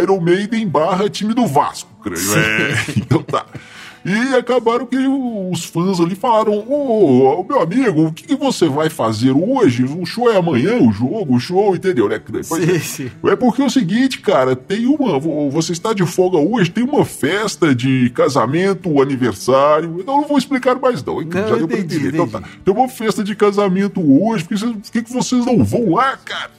Iron 0.00 0.20
Maiden 0.20 0.66
barra 0.66 1.10
time 1.10 1.34
do 1.34 1.46
Vasco, 1.46 1.90
crânio. 2.02 2.38
É, 2.38 2.84
então 2.96 3.22
tá. 3.22 3.44
E 4.04 4.34
acabaram 4.34 4.84
que 4.86 4.96
os 5.50 5.64
fãs 5.64 5.98
ali 5.98 6.14
falaram: 6.14 6.52
Ô, 6.68 7.44
meu 7.48 7.60
amigo, 7.62 8.06
o 8.08 8.12
que, 8.12 8.24
que 8.24 8.36
você 8.36 8.68
vai 8.68 8.90
fazer 8.90 9.30
hoje? 9.32 9.84
O 9.84 10.04
show 10.04 10.30
é 10.30 10.36
amanhã, 10.36 10.76
o 10.78 10.92
jogo, 10.92 11.34
o 11.34 11.40
show, 11.40 11.74
entendeu, 11.74 12.08
né? 12.08 12.20
Sim, 12.42 12.62
é. 12.70 12.78
sim. 12.78 13.10
É 13.24 13.34
porque 13.36 13.62
é 13.62 13.64
o 13.66 13.70
seguinte, 13.70 14.20
cara, 14.20 14.54
tem 14.54 14.86
uma. 14.86 15.18
vo- 15.18 15.48
Você 15.50 15.72
está 15.72 15.92
de 15.92 16.04
folga 16.04 16.36
hoje, 16.38 16.70
tem 16.70 16.84
uma 16.84 17.04
festa 17.04 17.74
de 17.74 18.10
casamento, 18.10 19.00
aniversário. 19.00 19.96
Então 20.00 20.16
eu 20.16 20.20
não 20.22 20.28
vou 20.28 20.38
explicar 20.38 20.78
mais, 20.78 21.02
não. 21.02 21.22
hein? 21.22 21.28
Não, 21.32 21.48
Já 21.48 21.56
deu 21.56 21.66
pra 21.68 21.78
entendi, 21.78 21.96
entender. 21.96 22.08
Então 22.14 22.26
entendi. 22.26 22.42
tá. 22.44 22.48
Tem 22.64 22.74
uma 22.74 22.88
festa 22.88 23.24
de 23.24 23.34
casamento 23.34 24.00
hoje, 24.00 24.44
por 24.44 24.58
que, 24.92 25.02
que 25.02 25.12
vocês 25.12 25.46
não 25.46 25.64
vão 25.64 25.90
lá, 25.94 26.16
cara? 26.24 26.50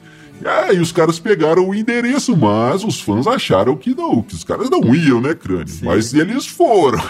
E 0.42 0.48
aí 0.48 0.80
os 0.80 0.92
caras 0.92 1.18
pegaram 1.18 1.68
o 1.68 1.74
endereço, 1.74 2.36
mas 2.36 2.84
os 2.84 3.00
fãs 3.02 3.26
acharam 3.26 3.76
que 3.76 3.96
não, 3.96 4.22
que 4.22 4.36
os 4.36 4.44
caras 4.44 4.70
não 4.70 4.94
iam, 4.94 5.22
né, 5.22 5.34
crânio? 5.34 5.74
Mas 5.82 6.14
eles 6.14 6.46
foram. 6.46 7.00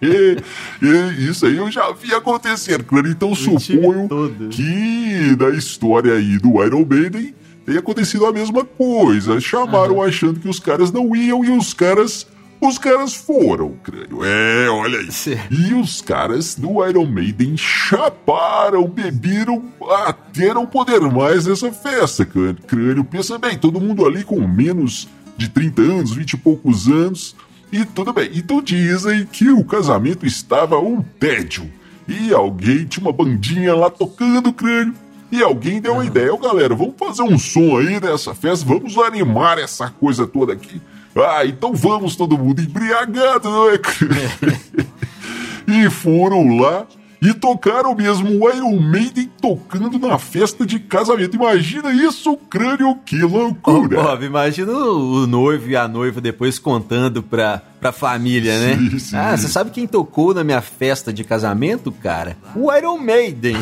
E 0.00 1.28
isso 1.28 1.46
aí 1.46 1.56
eu 1.56 1.70
já 1.70 1.90
vi 1.92 2.14
acontecer, 2.14 2.82
crânio. 2.84 3.10
Então 3.10 3.32
time 3.32 3.58
suponho 3.60 4.08
que 4.50 5.36
na 5.38 5.50
história 5.50 6.14
aí 6.14 6.38
do 6.38 6.62
Iron 6.64 6.86
Maiden 6.88 7.34
tenha 7.66 7.80
acontecido 7.80 8.24
a 8.26 8.32
mesma 8.32 8.64
coisa. 8.64 9.40
Chamaram 9.40 10.02
achando 10.02 10.40
que 10.40 10.48
os 10.48 10.58
caras 10.58 10.90
não 10.92 11.14
iam 11.14 11.44
e 11.44 11.50
os 11.50 11.74
caras. 11.74 12.26
Os 12.60 12.76
caras 12.76 13.14
foram, 13.14 13.74
crânio. 13.82 14.24
É, 14.24 14.68
olha 14.68 14.98
aí. 14.98 15.12
Sim. 15.12 15.38
E 15.50 15.74
os 15.74 16.00
caras 16.00 16.56
do 16.56 16.84
Iron 16.84 17.06
Maiden 17.06 17.56
chaparam, 17.56 18.88
beberam 18.88 19.62
até 20.04 20.52
não 20.52 20.66
poder 20.66 21.00
mais 21.00 21.46
nessa 21.46 21.70
festa, 21.70 22.26
crânio. 22.26 23.04
Pensa 23.04 23.38
bem, 23.38 23.56
todo 23.56 23.80
mundo 23.80 24.04
ali 24.04 24.24
com 24.24 24.40
menos 24.46 25.08
de 25.36 25.48
30 25.48 25.82
anos, 25.82 26.12
20 26.12 26.32
e 26.32 26.36
poucos 26.36 26.88
anos. 26.88 27.36
E 27.70 27.84
tudo 27.84 28.12
bem. 28.12 28.30
Então 28.34 28.60
dizem 28.60 29.24
que 29.26 29.50
o 29.50 29.64
casamento 29.64 30.26
estava 30.26 30.78
um 30.78 31.00
tédio. 31.00 31.70
E 32.08 32.32
alguém 32.34 32.86
tinha 32.86 33.06
uma 33.06 33.12
bandinha 33.12 33.74
lá 33.74 33.88
tocando 33.88 34.52
crânio. 34.52 34.94
E 35.30 35.42
alguém 35.42 35.80
deu 35.80 35.92
uma 35.92 36.06
ideia, 36.06 36.32
Ô, 36.32 36.38
galera, 36.38 36.74
vamos 36.74 36.94
fazer 36.98 37.22
um 37.22 37.38
som 37.38 37.76
aí 37.76 38.00
nessa 38.00 38.34
festa, 38.34 38.64
vamos 38.66 38.96
animar 38.96 39.58
essa 39.58 39.90
coisa 39.90 40.26
toda 40.26 40.54
aqui. 40.54 40.80
Ah, 41.16 41.44
então 41.44 41.74
vamos 41.74 42.16
todo 42.16 42.38
mundo 42.38 42.60
embriagado, 42.60 43.50
não 43.50 43.70
é? 43.70 43.78
e 45.66 45.90
foram 45.90 46.58
lá 46.58 46.86
e 47.20 47.34
tocaram 47.34 47.94
mesmo 47.94 48.30
o 48.30 48.50
Iron 48.50 48.78
Maiden 48.78 49.30
tocando 49.40 49.98
na 49.98 50.18
festa 50.18 50.64
de 50.64 50.78
casamento. 50.78 51.36
Imagina 51.36 51.92
isso, 51.92 52.36
crânio, 52.48 52.96
que 53.04 53.22
Ô, 53.22 53.28
loucura! 53.28 54.02
Bob, 54.02 54.24
imagina 54.24 54.72
o 54.72 55.26
noivo 55.26 55.68
e 55.68 55.76
a 55.76 55.88
noiva 55.88 56.20
depois 56.20 56.58
contando 56.58 57.22
pra, 57.22 57.62
pra 57.80 57.92
família, 57.92 58.58
né? 58.58 58.76
Sim, 58.76 58.98
sim. 58.98 59.16
Ah, 59.16 59.36
você 59.36 59.48
sabe 59.48 59.70
quem 59.70 59.86
tocou 59.86 60.32
na 60.32 60.44
minha 60.44 60.60
festa 60.60 61.12
de 61.12 61.24
casamento, 61.24 61.90
cara? 61.90 62.36
O 62.54 62.72
Iron 62.72 62.98
Maiden. 62.98 63.56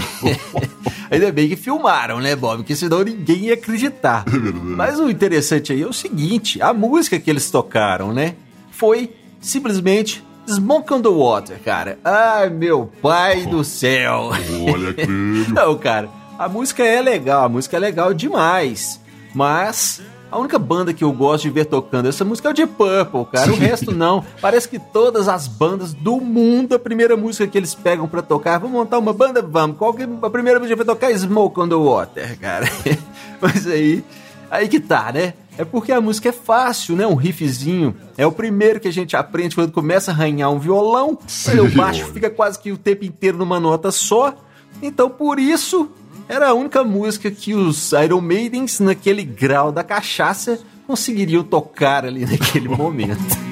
Ainda 1.11 1.31
bem 1.33 1.49
que 1.49 1.57
filmaram, 1.57 2.21
né, 2.21 2.35
Bob? 2.35 2.59
Porque 2.59 2.75
senão 2.75 3.03
ninguém 3.03 3.47
ia 3.47 3.55
acreditar. 3.55 4.25
Mas 4.63 4.99
o 4.99 5.09
interessante 5.09 5.73
aí 5.73 5.83
é 5.83 5.87
o 5.87 5.93
seguinte: 5.93 6.61
a 6.61 6.75
música 6.75 7.19
que 7.19 7.31
eles 7.31 7.51
tocaram, 7.51 8.13
né? 8.13 8.35
Foi 8.71 9.11
simplesmente 9.41 10.26
Smoke 10.49 10.93
on 10.95 11.03
the 11.03 11.09
Water, 11.09 11.59
cara. 11.65 11.99
Ai, 12.05 12.49
meu 12.51 12.91
pai 13.03 13.47
do 13.47 13.63
céu. 13.65 14.31
Olha, 14.73 14.95
crânio. 14.95 15.47
Não, 15.55 15.77
cara, 15.77 16.09
a 16.39 16.49
música 16.49 16.83
é 16.85 17.01
legal, 17.01 17.45
a 17.45 17.49
música 17.49 17.77
é 17.77 17.81
legal 17.81 18.15
demais. 18.15 19.01
Mas 19.35 20.01
a 20.31 20.39
única 20.39 20.59
banda 20.59 20.93
que 20.95 21.05
eu 21.05 21.13
gosto 21.13 21.43
de 21.45 21.51
ver 21.51 21.67
tocando 21.67 22.09
essa 22.09 22.25
música 22.25 22.49
é 22.49 22.51
o 22.51 22.55
Deep 22.55 22.73
Purple, 22.75 23.27
cara. 23.33 23.53
O 23.53 23.57
resto 23.57 23.93
não. 23.93 24.25
Parece 24.41 24.69
que 24.69 24.79
todas 24.79 25.29
as 25.29 25.47
bandas 25.47 25.93
do 25.93 26.21
mundo, 26.21 26.75
a 26.75 26.79
primeira 26.79 27.17
música 27.17 27.47
que 27.47 27.57
eles 27.59 27.75
pegam 27.75 28.09
pra 28.09 28.23
tocar, 28.23 28.59
vamos 28.59 28.75
montar 28.77 28.99
uma 28.99 29.13
banda, 29.13 29.43
vamos. 29.43 29.77
Qual 29.77 29.93
que 29.93 30.05
a 30.23 30.31
primeira 30.31 30.59
música 30.59 30.77
pra 30.77 30.85
tocar? 30.87 31.13
Smoke 31.17 31.61
on 31.61 31.69
the 31.69 31.75
Water, 31.75 32.39
cara. 32.39 32.67
Mas 33.41 33.67
aí, 33.67 34.03
aí 34.51 34.69
que 34.69 34.81
tá, 34.81 35.13
né? 35.13 35.35
É 35.59 35.65
porque 35.65 35.91
a 35.91 36.01
música 36.01 36.29
é 36.29 36.33
fácil, 36.33 36.97
né? 36.97 37.07
Um 37.07 37.15
riffzinho. 37.15 37.95
É 38.17 38.27
o 38.27 38.33
primeiro 38.33 38.79
que 38.79 38.89
a 38.89 38.93
gente 38.93 39.17
aprende 39.17 39.55
quando 39.55 39.73
começa 39.73 40.11
a 40.11 40.15
arranhar 40.15 40.51
um 40.51 40.59
violão. 40.59 41.19
Aí 41.49 41.61
o 41.61 41.71
baixo 41.71 42.05
olha. 42.05 42.13
fica 42.13 42.31
quase 42.31 42.59
que 42.59 42.71
o 42.71 42.77
tempo 42.77 43.05
inteiro 43.05 43.39
numa 43.39 43.59
nota 43.59 43.91
só. 43.91 44.35
Então, 44.83 45.09
por 45.09 45.39
isso, 45.39 45.91
era 46.29 46.49
a 46.49 46.55
única 46.55 46.85
música 46.85 47.31
que 47.31 47.55
os 47.55 47.93
Iron 47.93 48.21
Maidens, 48.21 48.81
naquele 48.81 49.25
grau 49.25 49.73
da 49.73 49.83
cachaça, 49.83 50.59
conseguiriam 50.87 51.43
tocar 51.43 52.05
ali 52.05 52.27
naquele 52.27 52.69
momento. 52.71 53.47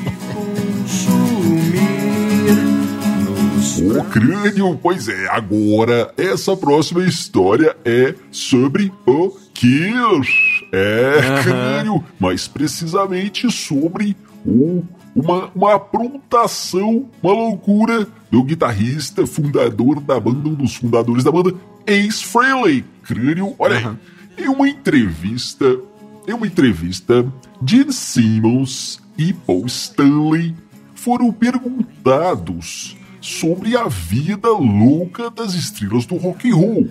O 3.97 4.05
crânio, 4.05 4.79
pois 4.83 5.09
é, 5.09 5.29
agora 5.29 6.13
essa 6.17 6.57
próxima 6.57 7.05
história 7.05 7.77
é 7.85 8.15
sobre 8.31 8.93
o 9.07 9.31
Kiss. 9.53 10.54
É, 10.77 11.21
uhum. 11.21 11.43
crânio, 11.43 12.05
mais 12.19 12.49
precisamente 12.49 13.49
sobre 13.49 14.17
o, 14.45 14.83
uma, 15.15 15.49
uma 15.55 15.75
aprontação, 15.75 17.09
uma 17.23 17.33
loucura 17.33 18.09
do 18.29 18.43
guitarrista, 18.43 19.25
fundador 19.25 20.01
da 20.01 20.19
banda, 20.19 20.49
um 20.49 20.55
dos 20.55 20.75
fundadores 20.75 21.23
da 21.23 21.31
banda, 21.31 21.55
Ace 21.87 22.25
Frehley. 22.25 22.85
Crânio, 23.05 23.55
olha 23.57 23.87
uhum. 23.87 23.97
aí, 24.37 24.45
em 24.45 24.49
uma 24.49 24.69
entrevista, 24.69 25.79
em 26.27 26.33
uma 26.33 26.47
entrevista, 26.47 27.25
Gene 27.65 27.93
Simmons 27.93 29.01
e 29.17 29.33
Paul 29.33 29.67
Stanley 29.67 30.57
foram 30.97 31.31
perguntados 31.31 32.97
sobre 33.21 33.77
a 33.77 33.87
vida 33.87 34.49
louca 34.49 35.31
das 35.31 35.55
estrelas 35.55 36.05
do 36.05 36.17
rock 36.17 36.51
and 36.51 36.57
roll. 36.57 36.89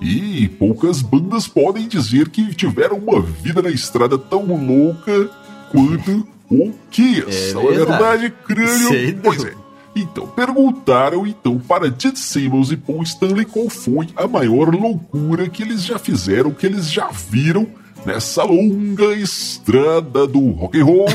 E 0.00 0.48
poucas 0.48 1.02
bandas 1.02 1.46
podem 1.46 1.86
dizer 1.86 2.30
que 2.30 2.54
tiveram 2.54 2.96
uma 2.96 3.20
vida 3.20 3.60
na 3.60 3.70
estrada 3.70 4.18
tão 4.18 4.46
louca 4.46 5.30
quanto 5.70 6.26
o 6.50 6.72
Kiss. 6.90 7.54
É 7.56 7.72
verdade, 7.72 8.30
crânio? 8.46 9.20
Pois 9.22 9.44
é. 9.44 9.54
Então, 9.94 10.26
perguntaram 10.28 11.26
então 11.26 11.58
para 11.58 11.92
Gene 11.96 12.16
Simmons 12.16 12.70
e 12.70 12.76
Paul 12.76 13.02
Stanley 13.02 13.44
qual 13.44 13.68
foi 13.68 14.08
a 14.16 14.26
maior 14.26 14.72
loucura 14.74 15.48
que 15.48 15.62
eles 15.62 15.84
já 15.84 15.98
fizeram, 15.98 16.52
que 16.52 16.64
eles 16.64 16.90
já 16.90 17.10
viram 17.10 17.66
nessa 18.06 18.44
longa 18.44 19.12
estrada 19.14 20.26
do 20.26 20.50
rock 20.50 20.80
and 20.80 20.84
roll. 20.84 21.06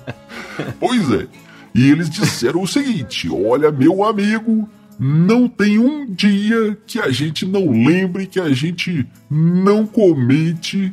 pois 0.78 1.10
é. 1.12 1.26
E 1.74 1.90
eles 1.90 2.10
disseram 2.10 2.62
o 2.62 2.66
seguinte: 2.66 3.30
Olha, 3.30 3.70
meu 3.70 4.04
amigo, 4.04 4.68
não 4.98 5.48
tem 5.48 5.78
um 5.78 6.06
dia 6.06 6.76
que 6.86 6.98
a 6.98 7.10
gente 7.10 7.46
não 7.46 7.70
lembre, 7.70 8.26
que 8.26 8.40
a 8.40 8.50
gente 8.50 9.06
não 9.30 9.86
comente 9.86 10.92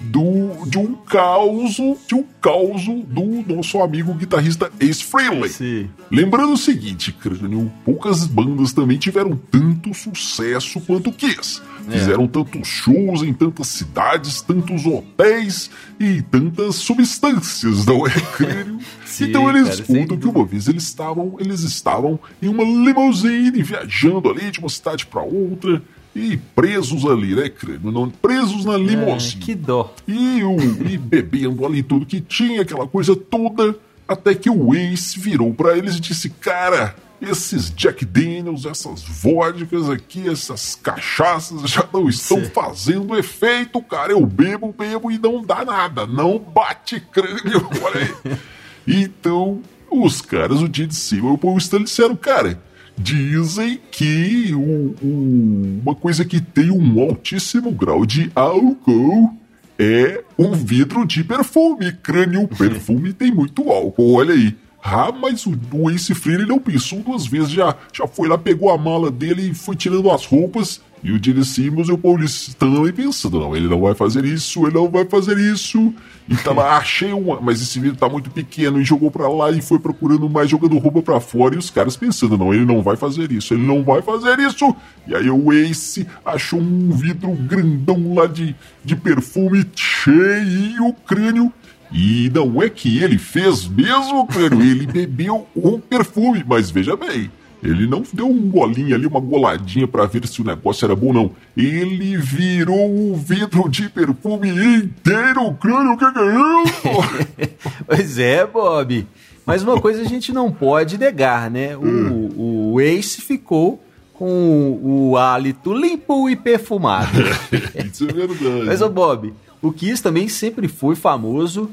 do, 0.00 0.64
de 0.66 0.78
um 0.78 0.94
caos, 0.94 1.74
de 2.06 2.14
um 2.14 2.24
caos 2.40 2.84
do 2.84 3.54
nosso 3.54 3.80
amigo 3.80 4.14
guitarrista 4.14 4.70
Ace 4.80 5.02
Frehley. 5.02 5.90
Lembrando 6.10 6.52
o 6.52 6.56
seguinte, 6.56 7.12
Crânio, 7.12 7.70
poucas 7.84 8.26
bandas 8.26 8.72
também 8.72 8.96
tiveram 8.96 9.36
tanto 9.50 9.92
sucesso 9.92 10.80
quanto 10.80 11.12
Kiss. 11.12 11.60
É. 11.88 11.98
Fizeram 11.98 12.26
tantos 12.26 12.68
shows 12.68 13.22
em 13.22 13.32
tantas 13.32 13.68
cidades, 13.68 14.42
tantos 14.42 14.84
hotéis 14.84 15.70
e 15.98 16.22
tantas 16.22 16.76
substâncias, 16.76 17.86
não 17.86 18.06
é, 18.06 18.10
Crânio? 18.36 18.78
então 19.20 19.48
eles 19.48 19.80
cara, 19.80 19.84
contam 19.84 20.16
que 20.16 20.26
uma 20.28 20.44
vez 20.44 20.68
eles 20.68 20.84
estavam, 20.84 21.36
eles 21.40 21.60
estavam 21.60 22.20
em 22.42 22.48
uma 22.48 22.62
limousine 22.62 23.62
viajando 23.62 24.28
ali 24.30 24.50
de 24.50 24.60
uma 24.60 24.68
cidade 24.68 25.06
para 25.06 25.22
outra 25.22 25.82
e 26.18 26.36
presos 26.36 27.04
ali, 27.04 27.34
né, 27.34 27.48
crânio? 27.48 27.92
Não, 27.92 28.10
presos 28.10 28.64
na 28.64 28.76
limousine. 28.76 29.42
É, 29.42 29.44
que 29.44 29.54
dó. 29.54 29.94
E, 30.06 30.42
o, 30.42 30.56
e 30.86 30.98
bebendo 30.98 31.64
ali 31.64 31.82
tudo 31.82 32.04
que 32.04 32.20
tinha, 32.20 32.62
aquela 32.62 32.86
coisa 32.86 33.14
toda, 33.14 33.76
até 34.06 34.34
que 34.34 34.50
o 34.50 34.74
Ace 34.74 35.18
virou 35.18 35.54
para 35.54 35.78
eles 35.78 35.96
e 35.96 36.00
disse: 36.00 36.28
Cara, 36.30 36.96
esses 37.22 37.70
Jack 37.70 38.04
Daniels, 38.04 38.66
essas 38.66 39.02
vodkas 39.02 39.88
aqui, 39.88 40.28
essas 40.28 40.74
cachaças 40.74 41.62
já 41.70 41.86
não 41.92 42.08
estão 42.08 42.44
Sim. 42.44 42.50
fazendo 42.50 43.16
efeito, 43.16 43.80
cara. 43.82 44.12
Eu 44.12 44.26
bebo, 44.26 44.74
bebo 44.76 45.10
e 45.10 45.18
não 45.18 45.42
dá 45.42 45.64
nada. 45.64 46.06
Não 46.06 46.38
bate 46.38 47.00
crânio, 47.00 47.68
olha 47.82 48.00
aí. 48.00 48.38
então, 48.86 49.62
os 49.90 50.20
caras, 50.20 50.60
o 50.60 50.68
Did 50.68 50.92
Silva 50.92 51.28
e 51.28 51.30
o 51.32 51.38
Paul 51.38 51.58
Stanley 51.58 51.84
disseram, 51.84 52.16
cara 52.16 52.67
dizem 52.98 53.80
que 53.90 54.52
o, 54.54 54.94
o, 55.02 55.80
uma 55.82 55.94
coisa 55.94 56.24
que 56.24 56.40
tem 56.40 56.70
um 56.70 57.00
altíssimo 57.00 57.70
grau 57.70 58.04
de 58.04 58.30
álcool 58.34 59.34
é 59.78 60.22
um 60.36 60.52
vidro 60.52 61.06
de 61.06 61.22
perfume. 61.22 61.92
Crânio 62.02 62.48
perfume 62.48 63.12
tem 63.12 63.32
muito 63.32 63.70
álcool, 63.70 64.14
olha 64.14 64.34
aí. 64.34 64.56
Ah, 64.82 65.12
mas 65.12 65.46
o, 65.46 65.58
o 65.72 65.90
Ace 65.90 66.14
Frehley 66.14 66.46
não 66.46 66.58
pensou 66.58 67.00
duas 67.00 67.26
vezes, 67.26 67.50
já, 67.50 67.76
já 67.92 68.06
foi 68.06 68.28
lá, 68.28 68.38
pegou 68.38 68.70
a 68.70 68.78
mala 68.78 69.10
dele 69.10 69.50
e 69.50 69.54
foi 69.54 69.76
tirando 69.76 70.10
as 70.10 70.24
roupas 70.24 70.80
e 71.02 71.12
o 71.12 71.22
Gene 71.22 71.44
Simmons 71.44 71.88
e 71.88 71.92
o 71.92 71.98
Paulista 71.98 72.52
também 72.58 72.92
pensando, 72.92 73.38
não, 73.38 73.56
ele 73.56 73.68
não 73.68 73.80
vai 73.80 73.94
fazer 73.94 74.24
isso, 74.24 74.66
ele 74.66 74.74
não 74.74 74.88
vai 74.88 75.04
fazer 75.04 75.38
isso. 75.38 75.94
E 76.28 76.36
tava, 76.36 76.64
achei 76.76 77.12
uma, 77.12 77.40
mas 77.40 77.62
esse 77.62 77.78
vidro 77.78 77.96
tá 77.96 78.08
muito 78.08 78.30
pequeno 78.30 78.80
e 78.80 78.84
jogou 78.84 79.10
para 79.10 79.28
lá 79.28 79.50
e 79.50 79.60
foi 79.60 79.78
procurando 79.78 80.28
mais, 80.28 80.50
jogando 80.50 80.76
roupa 80.78 81.02
para 81.02 81.20
fora 81.20 81.54
e 81.54 81.58
os 81.58 81.70
caras 81.70 81.96
pensando, 81.96 82.36
não, 82.36 82.52
ele 82.52 82.64
não 82.64 82.82
vai 82.82 82.96
fazer 82.96 83.30
isso, 83.30 83.54
ele 83.54 83.66
não 83.66 83.82
vai 83.82 84.02
fazer 84.02 84.38
isso. 84.40 84.74
E 85.06 85.14
aí 85.14 85.30
o 85.30 85.52
Ace 85.52 86.06
achou 86.24 86.60
um 86.60 86.90
vidro 86.90 87.30
grandão 87.32 88.14
lá 88.14 88.26
de, 88.26 88.54
de 88.84 88.96
perfume 88.96 89.64
cheio, 89.74 90.92
crânio. 91.06 91.52
E 91.90 92.30
não 92.34 92.62
é 92.62 92.68
que 92.68 93.02
ele 93.02 93.16
fez 93.16 93.66
mesmo, 93.66 94.26
crânio, 94.26 94.60
ele 94.60 94.84
bebeu 94.92 95.46
um 95.56 95.80
perfume, 95.80 96.44
mas 96.46 96.70
veja 96.70 96.96
bem, 96.96 97.30
ele 97.62 97.86
não 97.86 98.02
deu 98.12 98.28
um 98.28 98.48
golinho 98.48 98.94
ali, 98.94 99.06
uma 99.06 99.20
goladinha 99.20 99.86
para 99.86 100.06
ver 100.06 100.26
se 100.26 100.40
o 100.40 100.44
negócio 100.44 100.84
era 100.84 100.94
bom, 100.94 101.12
não. 101.12 101.32
Ele 101.56 102.16
virou 102.16 102.90
o 102.90 103.16
vidro 103.16 103.68
de 103.68 103.88
perfume 103.88 104.48
inteiro, 104.48 105.42
o 105.42 105.54
crânio, 105.54 105.96
que 105.96 106.12
que 106.12 106.18
é 106.18 106.64
isso? 106.64 107.54
pois 107.86 108.18
é, 108.18 108.46
Bob. 108.46 109.06
Mas 109.44 109.62
uma 109.62 109.80
coisa 109.80 110.02
a 110.02 110.04
gente 110.04 110.32
não 110.32 110.52
pode 110.52 110.98
negar, 110.98 111.50
né? 111.50 111.76
O, 111.76 111.84
hum. 111.84 112.72
o 112.74 112.80
Ace 112.80 113.20
ficou 113.20 113.82
com 114.12 114.78
o 114.82 115.16
hálito 115.16 115.72
limpo 115.72 116.28
e 116.28 116.36
perfumado. 116.36 117.18
isso 117.84 118.04
é 118.04 118.12
verdade. 118.12 118.66
Mas, 118.66 118.82
ô 118.82 118.88
Bob, 118.88 119.32
o 119.62 119.72
Kiss 119.72 120.02
também 120.02 120.28
sempre 120.28 120.68
foi 120.68 120.94
famoso 120.94 121.70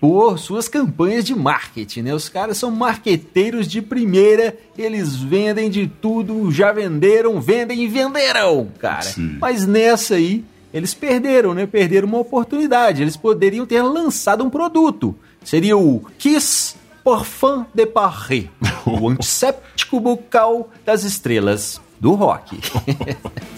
por 0.00 0.38
suas 0.38 0.68
campanhas 0.68 1.24
de 1.24 1.34
marketing, 1.34 2.02
né? 2.02 2.14
Os 2.14 2.28
caras 2.28 2.58
são 2.58 2.70
marqueteiros 2.70 3.66
de 3.66 3.80
primeira, 3.80 4.56
eles 4.76 5.16
vendem 5.16 5.70
de 5.70 5.86
tudo, 5.86 6.50
já 6.50 6.72
venderam, 6.72 7.40
vendem 7.40 7.82
e 7.82 7.88
venderão, 7.88 8.68
cara. 8.78 9.02
Sim. 9.02 9.36
Mas 9.40 9.66
nessa 9.66 10.14
aí, 10.14 10.44
eles 10.72 10.92
perderam, 10.92 11.54
né? 11.54 11.66
Perderam 11.66 12.08
uma 12.08 12.18
oportunidade. 12.18 13.02
Eles 13.02 13.16
poderiam 13.16 13.64
ter 13.64 13.82
lançado 13.82 14.44
um 14.44 14.50
produto. 14.50 15.14
Seria 15.42 15.76
o 15.76 16.04
Kiss 16.18 16.74
Parfum 17.02 17.64
de 17.72 17.86
Paris, 17.86 18.46
o 18.84 19.08
antisséptico 19.08 20.00
bucal 20.00 20.70
das 20.84 21.04
estrelas 21.04 21.80
do 22.00 22.14
rock. 22.14 22.58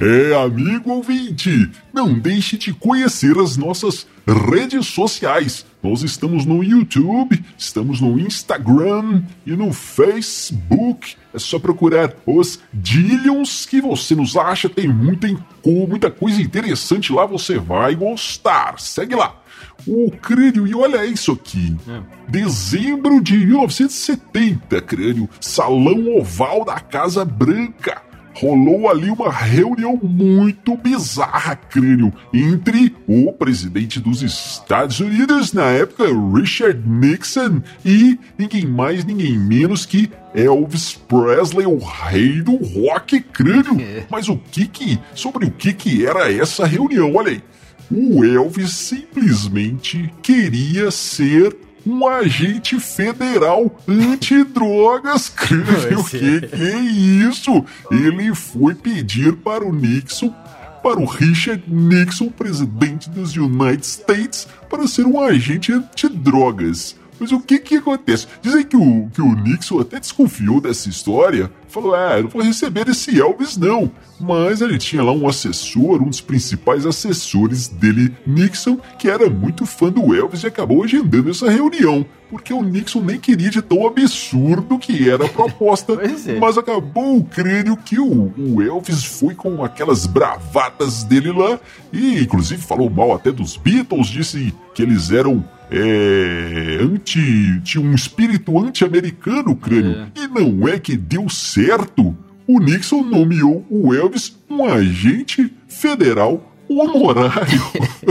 É, 0.00 0.32
amigo 0.32 0.92
ouvinte, 0.92 1.70
não 1.92 2.16
deixe 2.16 2.56
de 2.56 2.72
conhecer 2.72 3.36
as 3.36 3.56
nossas 3.56 4.06
redes 4.24 4.86
sociais. 4.86 5.66
Nós 5.82 6.04
estamos 6.04 6.46
no 6.46 6.62
YouTube, 6.62 7.44
estamos 7.56 8.00
no 8.00 8.16
Instagram 8.16 9.24
e 9.44 9.52
no 9.52 9.72
Facebook. 9.72 11.16
É 11.34 11.38
só 11.38 11.58
procurar 11.58 12.14
os 12.24 12.60
Dillions 12.72 13.66
que 13.66 13.80
você 13.80 14.14
nos 14.14 14.36
acha. 14.36 14.68
Tem 14.68 14.86
muita, 14.86 15.26
muita 15.64 16.12
coisa 16.12 16.40
interessante 16.40 17.12
lá, 17.12 17.26
você 17.26 17.58
vai 17.58 17.96
gostar. 17.96 18.78
Segue 18.78 19.16
lá. 19.16 19.42
O 19.84 20.12
crânio, 20.12 20.66
e 20.66 20.74
olha 20.76 21.04
isso 21.06 21.32
aqui. 21.32 21.76
É. 21.88 22.02
Dezembro 22.28 23.20
de 23.20 23.36
1970, 23.36 24.80
crânio. 24.82 25.28
Salão 25.40 26.16
Oval 26.16 26.64
da 26.64 26.78
Casa 26.78 27.24
Branca 27.24 28.07
rolou 28.40 28.88
ali 28.88 29.10
uma 29.10 29.32
reunião 29.32 29.98
muito 30.00 30.76
bizarra, 30.76 31.56
crânio, 31.56 32.12
entre 32.32 32.94
o 33.06 33.32
presidente 33.32 33.98
dos 33.98 34.22
Estados 34.22 35.00
Unidos 35.00 35.52
na 35.52 35.64
época, 35.64 36.04
Richard 36.34 36.80
Nixon, 36.88 37.62
e 37.84 38.18
ninguém 38.38 38.64
mais, 38.64 39.04
ninguém 39.04 39.36
menos 39.36 39.84
que 39.84 40.10
Elvis 40.34 40.94
Presley, 40.94 41.66
o 41.66 41.78
rei 41.78 42.40
do 42.40 42.56
rock 42.56 43.20
crânio. 43.20 43.76
Mas 44.08 44.28
o 44.28 44.36
que 44.36 44.66
que, 44.66 44.98
sobre 45.14 45.46
o 45.46 45.50
que 45.50 45.72
que 45.72 46.06
era 46.06 46.32
essa 46.32 46.64
reunião? 46.64 47.14
Olha 47.14 47.32
aí. 47.32 47.42
O 47.90 48.22
Elvis 48.22 48.72
simplesmente 48.72 50.12
queria 50.22 50.90
ser 50.90 51.56
um 51.88 52.06
agente 52.06 52.78
federal 52.78 53.80
antidrogas. 53.88 55.28
Crânio, 55.34 56.04
que, 56.04 56.18
que 56.18 56.54
é 56.54 56.78
isso? 56.78 57.64
Ele 57.90 58.34
foi 58.34 58.74
pedir 58.74 59.34
para 59.36 59.64
o 59.64 59.72
Nixon 59.72 60.34
para 60.82 61.00
o 61.00 61.04
Richard 61.04 61.64
Nixon, 61.66 62.28
presidente 62.30 63.10
dos 63.10 63.36
United 63.36 63.84
States, 63.84 64.46
para 64.70 64.86
ser 64.86 65.04
um 65.06 65.20
agente 65.20 65.72
antidrogas. 65.72 66.96
Mas 67.18 67.32
o 67.32 67.40
que 67.40 67.58
que 67.58 67.76
acontece? 67.76 68.26
Dizem 68.40 68.64
que 68.64 68.76
o, 68.76 69.08
que 69.12 69.20
o 69.20 69.34
Nixon 69.34 69.80
até 69.80 69.98
desconfiou 69.98 70.60
dessa 70.60 70.88
história. 70.88 71.50
Falou, 71.68 71.94
ah, 71.94 72.16
eu 72.16 72.24
não 72.24 72.30
vou 72.30 72.42
receber 72.42 72.88
esse 72.88 73.20
Elvis 73.20 73.56
não. 73.56 73.90
Mas 74.18 74.60
ele 74.60 74.78
tinha 74.78 75.02
lá 75.02 75.12
um 75.12 75.28
assessor, 75.28 76.02
um 76.02 76.08
dos 76.08 76.20
principais 76.20 76.86
assessores 76.86 77.68
dele, 77.68 78.14
Nixon, 78.26 78.78
que 78.98 79.08
era 79.08 79.28
muito 79.28 79.66
fã 79.66 79.90
do 79.90 80.14
Elvis 80.14 80.42
e 80.42 80.46
acabou 80.46 80.82
agendando 80.82 81.30
essa 81.30 81.50
reunião. 81.50 82.06
Porque 82.30 82.52
o 82.52 82.62
Nixon 82.62 83.00
nem 83.00 83.18
queria 83.18 83.50
de 83.50 83.62
tão 83.62 83.86
absurdo 83.86 84.78
que 84.78 85.08
era 85.08 85.24
a 85.24 85.28
proposta. 85.28 85.94
é. 86.26 86.38
Mas 86.38 86.58
acabou 86.58 87.16
o 87.16 87.24
crânio 87.24 87.76
que 87.76 87.98
o, 87.98 88.32
o 88.36 88.62
Elvis 88.62 89.04
foi 89.04 89.34
com 89.34 89.64
aquelas 89.64 90.06
bravatas 90.06 91.04
dele 91.04 91.32
lá. 91.32 91.58
E 91.92 92.20
inclusive 92.20 92.62
falou 92.62 92.90
mal 92.90 93.14
até 93.14 93.30
dos 93.30 93.56
Beatles, 93.56 94.08
disse 94.08 94.54
que 94.74 94.82
eles 94.82 95.10
eram 95.10 95.44
é, 95.70 96.78
anti. 96.80 97.60
tinha 97.62 97.84
um 97.84 97.94
espírito 97.94 98.58
anti-americano, 98.58 99.54
crânio. 99.56 100.08
É. 100.14 100.20
E 100.22 100.28
não 100.28 100.66
é 100.68 100.78
que 100.78 100.96
deu 100.96 101.28
certo. 101.28 102.16
O 102.46 102.60
Nixon 102.60 103.02
nomeou 103.02 103.66
o 103.68 103.94
Elvis 103.94 104.36
um 104.48 104.64
agente 104.64 105.52
federal 105.68 106.54
honorário. 106.68 107.62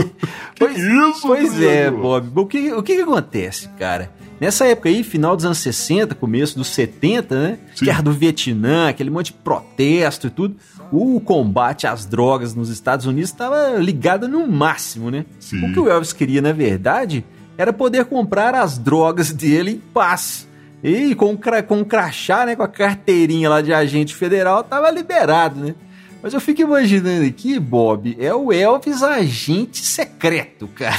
pois, 0.58 0.78
isso, 0.78 1.22
pois 1.22 1.60
é, 1.60 1.90
Bob. 1.90 2.30
O 2.34 2.46
que, 2.46 2.72
o 2.72 2.82
que, 2.82 2.96
que 2.96 3.02
acontece, 3.02 3.68
cara? 3.78 4.10
Nessa 4.40 4.66
época 4.66 4.88
aí, 4.88 5.02
final 5.02 5.34
dos 5.34 5.44
anos 5.44 5.58
60, 5.58 6.14
começo 6.14 6.56
dos 6.56 6.68
70, 6.68 7.40
né? 7.40 7.58
Sim. 7.74 7.86
Guerra 7.86 8.02
do 8.02 8.12
Vietnã, 8.12 8.88
aquele 8.88 9.10
monte 9.10 9.26
de 9.26 9.32
protesto 9.32 10.28
e 10.28 10.30
tudo. 10.30 10.56
O 10.92 11.20
combate 11.20 11.86
às 11.86 12.06
drogas 12.06 12.54
nos 12.54 12.68
Estados 12.68 13.04
Unidos 13.04 13.30
estava 13.30 13.76
ligado 13.78 14.28
no 14.28 14.46
máximo, 14.46 15.10
né? 15.10 15.24
Sim. 15.40 15.64
O 15.64 15.72
que 15.72 15.80
o 15.80 15.88
Elvis 15.88 16.12
queria, 16.12 16.40
na 16.40 16.52
verdade, 16.52 17.24
era 17.58 17.72
poder 17.72 18.04
comprar 18.04 18.54
as 18.54 18.78
drogas 18.78 19.32
dele 19.32 19.72
em 19.72 19.78
paz. 19.78 20.48
E 20.82 21.12
com, 21.16 21.36
com 21.66 21.80
o 21.80 21.84
crachá, 21.84 22.46
né, 22.46 22.54
com 22.54 22.62
a 22.62 22.68
carteirinha 22.68 23.50
lá 23.50 23.60
de 23.60 23.74
agente 23.74 24.14
federal, 24.14 24.62
tava 24.62 24.88
liberado, 24.92 25.58
né? 25.58 25.74
Mas 26.22 26.34
eu 26.34 26.40
fico 26.40 26.62
imaginando 26.62 27.26
aqui, 27.26 27.58
Bob, 27.58 28.16
é 28.18 28.34
o 28.34 28.52
Elvis 28.52 29.02
agente 29.02 29.84
secreto, 29.84 30.68
cara. 30.68 30.98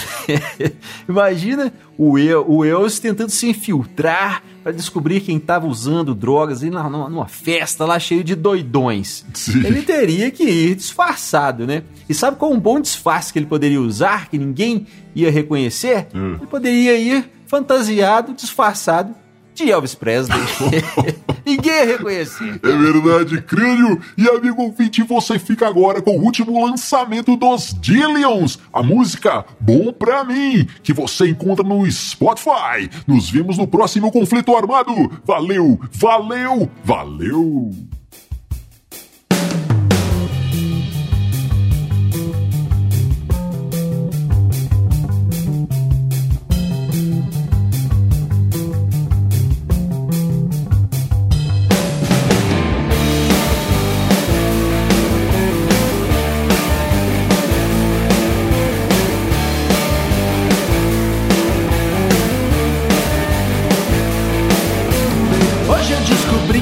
Imagina 1.08 1.74
o, 1.98 2.17
El, 2.17 2.45
o 2.48 2.63
Elvis 2.63 3.00
tentando 3.00 3.30
se 3.30 3.50
infiltrar 3.50 4.43
para 4.70 4.78
descobrir 4.78 5.22
quem 5.22 5.38
estava 5.38 5.66
usando 5.66 6.14
drogas 6.14 6.62
e 6.62 6.70
numa, 6.70 7.10
numa, 7.10 7.28
festa 7.28 7.86
lá 7.86 7.98
cheio 7.98 8.24
de 8.24 8.36
doidões. 8.36 9.26
Sim. 9.34 9.66
Ele 9.66 9.82
teria 9.82 10.30
que 10.30 10.44
ir 10.44 10.76
disfarçado, 10.76 11.66
né? 11.66 11.82
E 12.08 12.14
sabe 12.14 12.38
qual 12.38 12.52
um 12.52 12.60
bom 12.60 12.80
disfarce 12.80 13.34
que 13.34 13.40
ele 13.40 13.48
poderia 13.48 13.82
usar, 13.82 14.30
que 14.30 14.38
ninguém 14.38 14.86
ia 15.16 15.32
reconhecer? 15.32 16.08
Hum. 16.14 16.36
Ele 16.36 16.46
poderia 16.46 16.96
ir 16.98 17.28
fantasiado, 17.48 18.34
disfarçado 18.34 19.16
de 19.63 19.72
Elvis 19.72 19.95
Presley. 19.95 20.39
Ninguém 21.45 21.74
ia 21.74 21.86
reconhecer. 21.86 22.60
É 22.63 22.72
verdade, 22.72 23.41
crânio. 23.41 24.00
E 24.17 24.28
amigo 24.28 24.62
ouvinte, 24.62 25.04
você 25.04 25.38
fica 25.38 25.67
agora 25.67 26.02
com 26.02 26.17
o 26.17 26.24
último 26.24 26.63
lançamento 26.65 27.36
dos 27.36 27.76
Dillions, 27.80 28.60
a 28.72 28.84
música 28.84 29.45
Bom 29.60 29.91
Pra 29.91 30.24
Mim, 30.24 30.67
que 30.84 30.93
você 30.93 31.30
encontra 31.30 31.63
no 31.63 31.89
Spotify. 31.91 32.89
Nos 33.08 33.30
vemos 33.30 33.58
no 33.58 33.67
próximo 33.67 34.12
conflito 34.12 34.56
armado. 34.56 34.93
Valeu, 35.26 35.80
valeu, 35.91 36.69
valeu. 36.84 37.88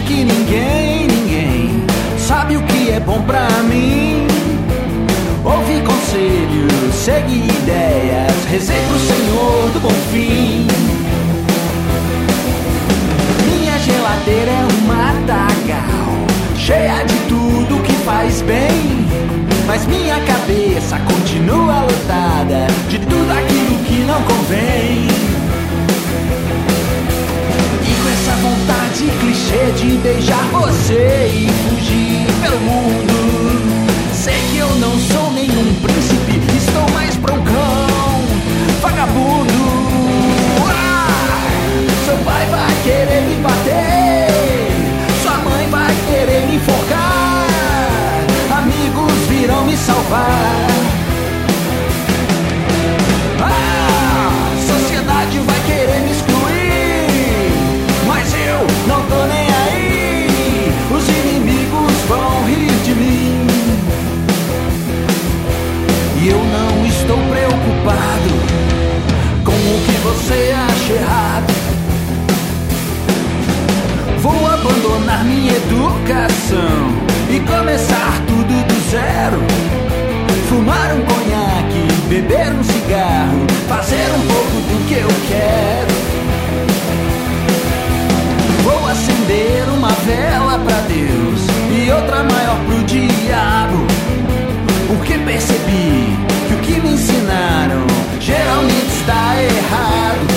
que 0.08 0.24
ninguém, 0.24 1.06
ninguém 1.06 1.84
sabe 2.18 2.56
o 2.56 2.64
que 2.64 2.92
é 2.92 3.00
bom 3.00 3.22
pra 3.24 3.46
mim. 3.64 4.26
Ouvi 5.44 5.82
conselhos, 5.82 6.96
segui 6.96 7.46
ideias, 7.46 8.46
rezei 8.50 8.80
pro 8.88 9.00
Senhor 9.00 9.70
do 9.74 9.80
bom 9.82 9.94
fim. 10.12 10.66
Minha 13.46 13.78
geladeira 13.80 14.52
é 14.52 14.66
um 14.72 14.88
matagal, 14.88 16.14
cheia 16.56 17.04
de 17.04 17.16
tudo 17.28 17.84
que 17.84 17.94
faz 18.06 18.42
bem. 18.44 19.06
Mas 19.66 19.86
minha 19.86 20.22
cabeça 20.22 20.98
continua 21.00 21.82
lotada 21.82 22.68
de 22.88 22.98
tudo 23.00 23.30
aquilo 23.30 23.78
que 23.84 24.06
não 24.06 24.22
convém. 24.24 25.17
clichê 29.12 29.72
de 29.76 29.98
beijar 29.98 30.44
você 30.52 31.30
e 31.34 31.50
fugir 31.70 32.26
pelo 32.42 32.60
mundo. 32.62 33.88
Sei 34.14 34.40
que 34.52 34.58
eu 34.58 34.70
não 34.76 34.98
sou 35.00 35.32
nenhum 35.32 35.74
príncipe, 35.76 36.42
estou 36.56 36.90
mais 36.94 37.16
pra 37.18 37.34
um 37.34 37.44
cão, 37.44 38.22
vagabundo. 38.82 39.54
Ah, 40.70 41.08
seu 42.06 42.18
pai 42.18 42.46
vai 42.48 42.76
querer 42.84 43.22
me 43.22 43.36
bater. 43.36 43.67
percebi 95.26 96.18
que 96.48 96.54
o 96.54 96.58
que 96.60 96.82
me 96.82 96.94
ensinaram 96.94 97.86
geralmente 98.20 98.88
está 98.88 99.36
errado. 99.42 100.28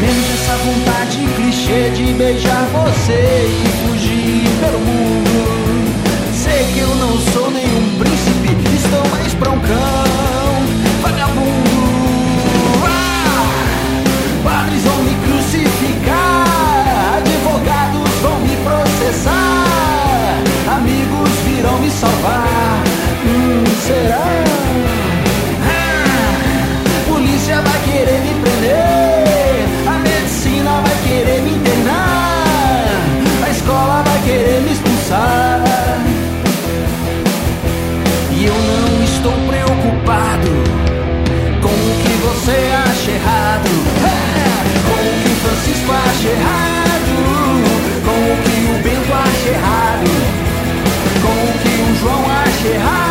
Menos 0.00 0.26
essa 0.34 0.56
vontade 0.56 1.26
clichê 1.36 1.90
de 1.90 2.12
beijar 2.14 2.66
você 2.72 3.46
e 3.48 3.88
fugir 3.88 4.48
pelo 4.60 4.80
mundo. 4.80 5.24
Sei 6.34 6.64
que 6.72 6.80
eu 6.80 6.94
não 6.96 7.18
sou 7.32 7.50
nenhum 7.50 7.98
príncipe, 7.98 8.76
estou 8.76 9.10
mais 9.10 9.34
pra 9.34 9.50
um. 9.50 9.93
será? 23.84 24.24
Ah, 25.62 27.04
polícia 27.06 27.60
vai 27.60 27.80
querer 27.84 28.20
me 28.20 28.34
prender, 28.40 29.66
a 29.86 29.98
medicina 29.98 30.80
vai 30.80 30.96
querer 31.06 31.42
me 31.42 31.50
internar, 31.50 32.86
a 33.44 33.50
escola 33.50 34.02
vai 34.06 34.22
querer 34.22 34.62
me 34.62 34.72
expulsar. 34.72 35.60
E 38.30 38.46
eu 38.46 38.54
não 38.54 39.04
estou 39.04 39.32
preocupado 39.50 40.50
com 41.60 41.68
o 41.68 41.92
que 42.02 42.14
você 42.26 42.56
acha 42.88 43.10
errado, 43.10 43.70
é, 44.02 44.48
com 44.88 45.00
o 45.08 45.14
que 45.22 45.30
Francisco 45.42 45.92
acha 45.92 46.28
errado, 46.28 47.14
com 48.06 48.18
o 48.32 48.36
que 48.44 48.56
o 48.70 48.82
Bento 48.82 49.12
acha 49.12 49.48
errado, 49.50 50.10
com 51.20 51.34
o 51.44 51.58
que 51.60 51.72
o 51.82 52.00
João 52.00 52.24
acha 52.30 52.68
errado. 52.68 53.03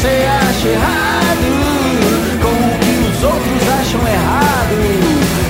você 0.00 0.08
acha 0.08 0.68
errado, 0.68 1.44
com 2.40 2.48
o 2.48 2.78
que 2.78 3.10
os 3.10 3.22
outros 3.22 3.68
acham 3.80 4.08
errado, 4.08 4.74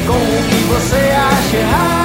com 0.08 0.12
o 0.12 0.48
que 0.48 0.56
você 0.64 0.96
acha 0.96 1.56
errado. 1.56 1.99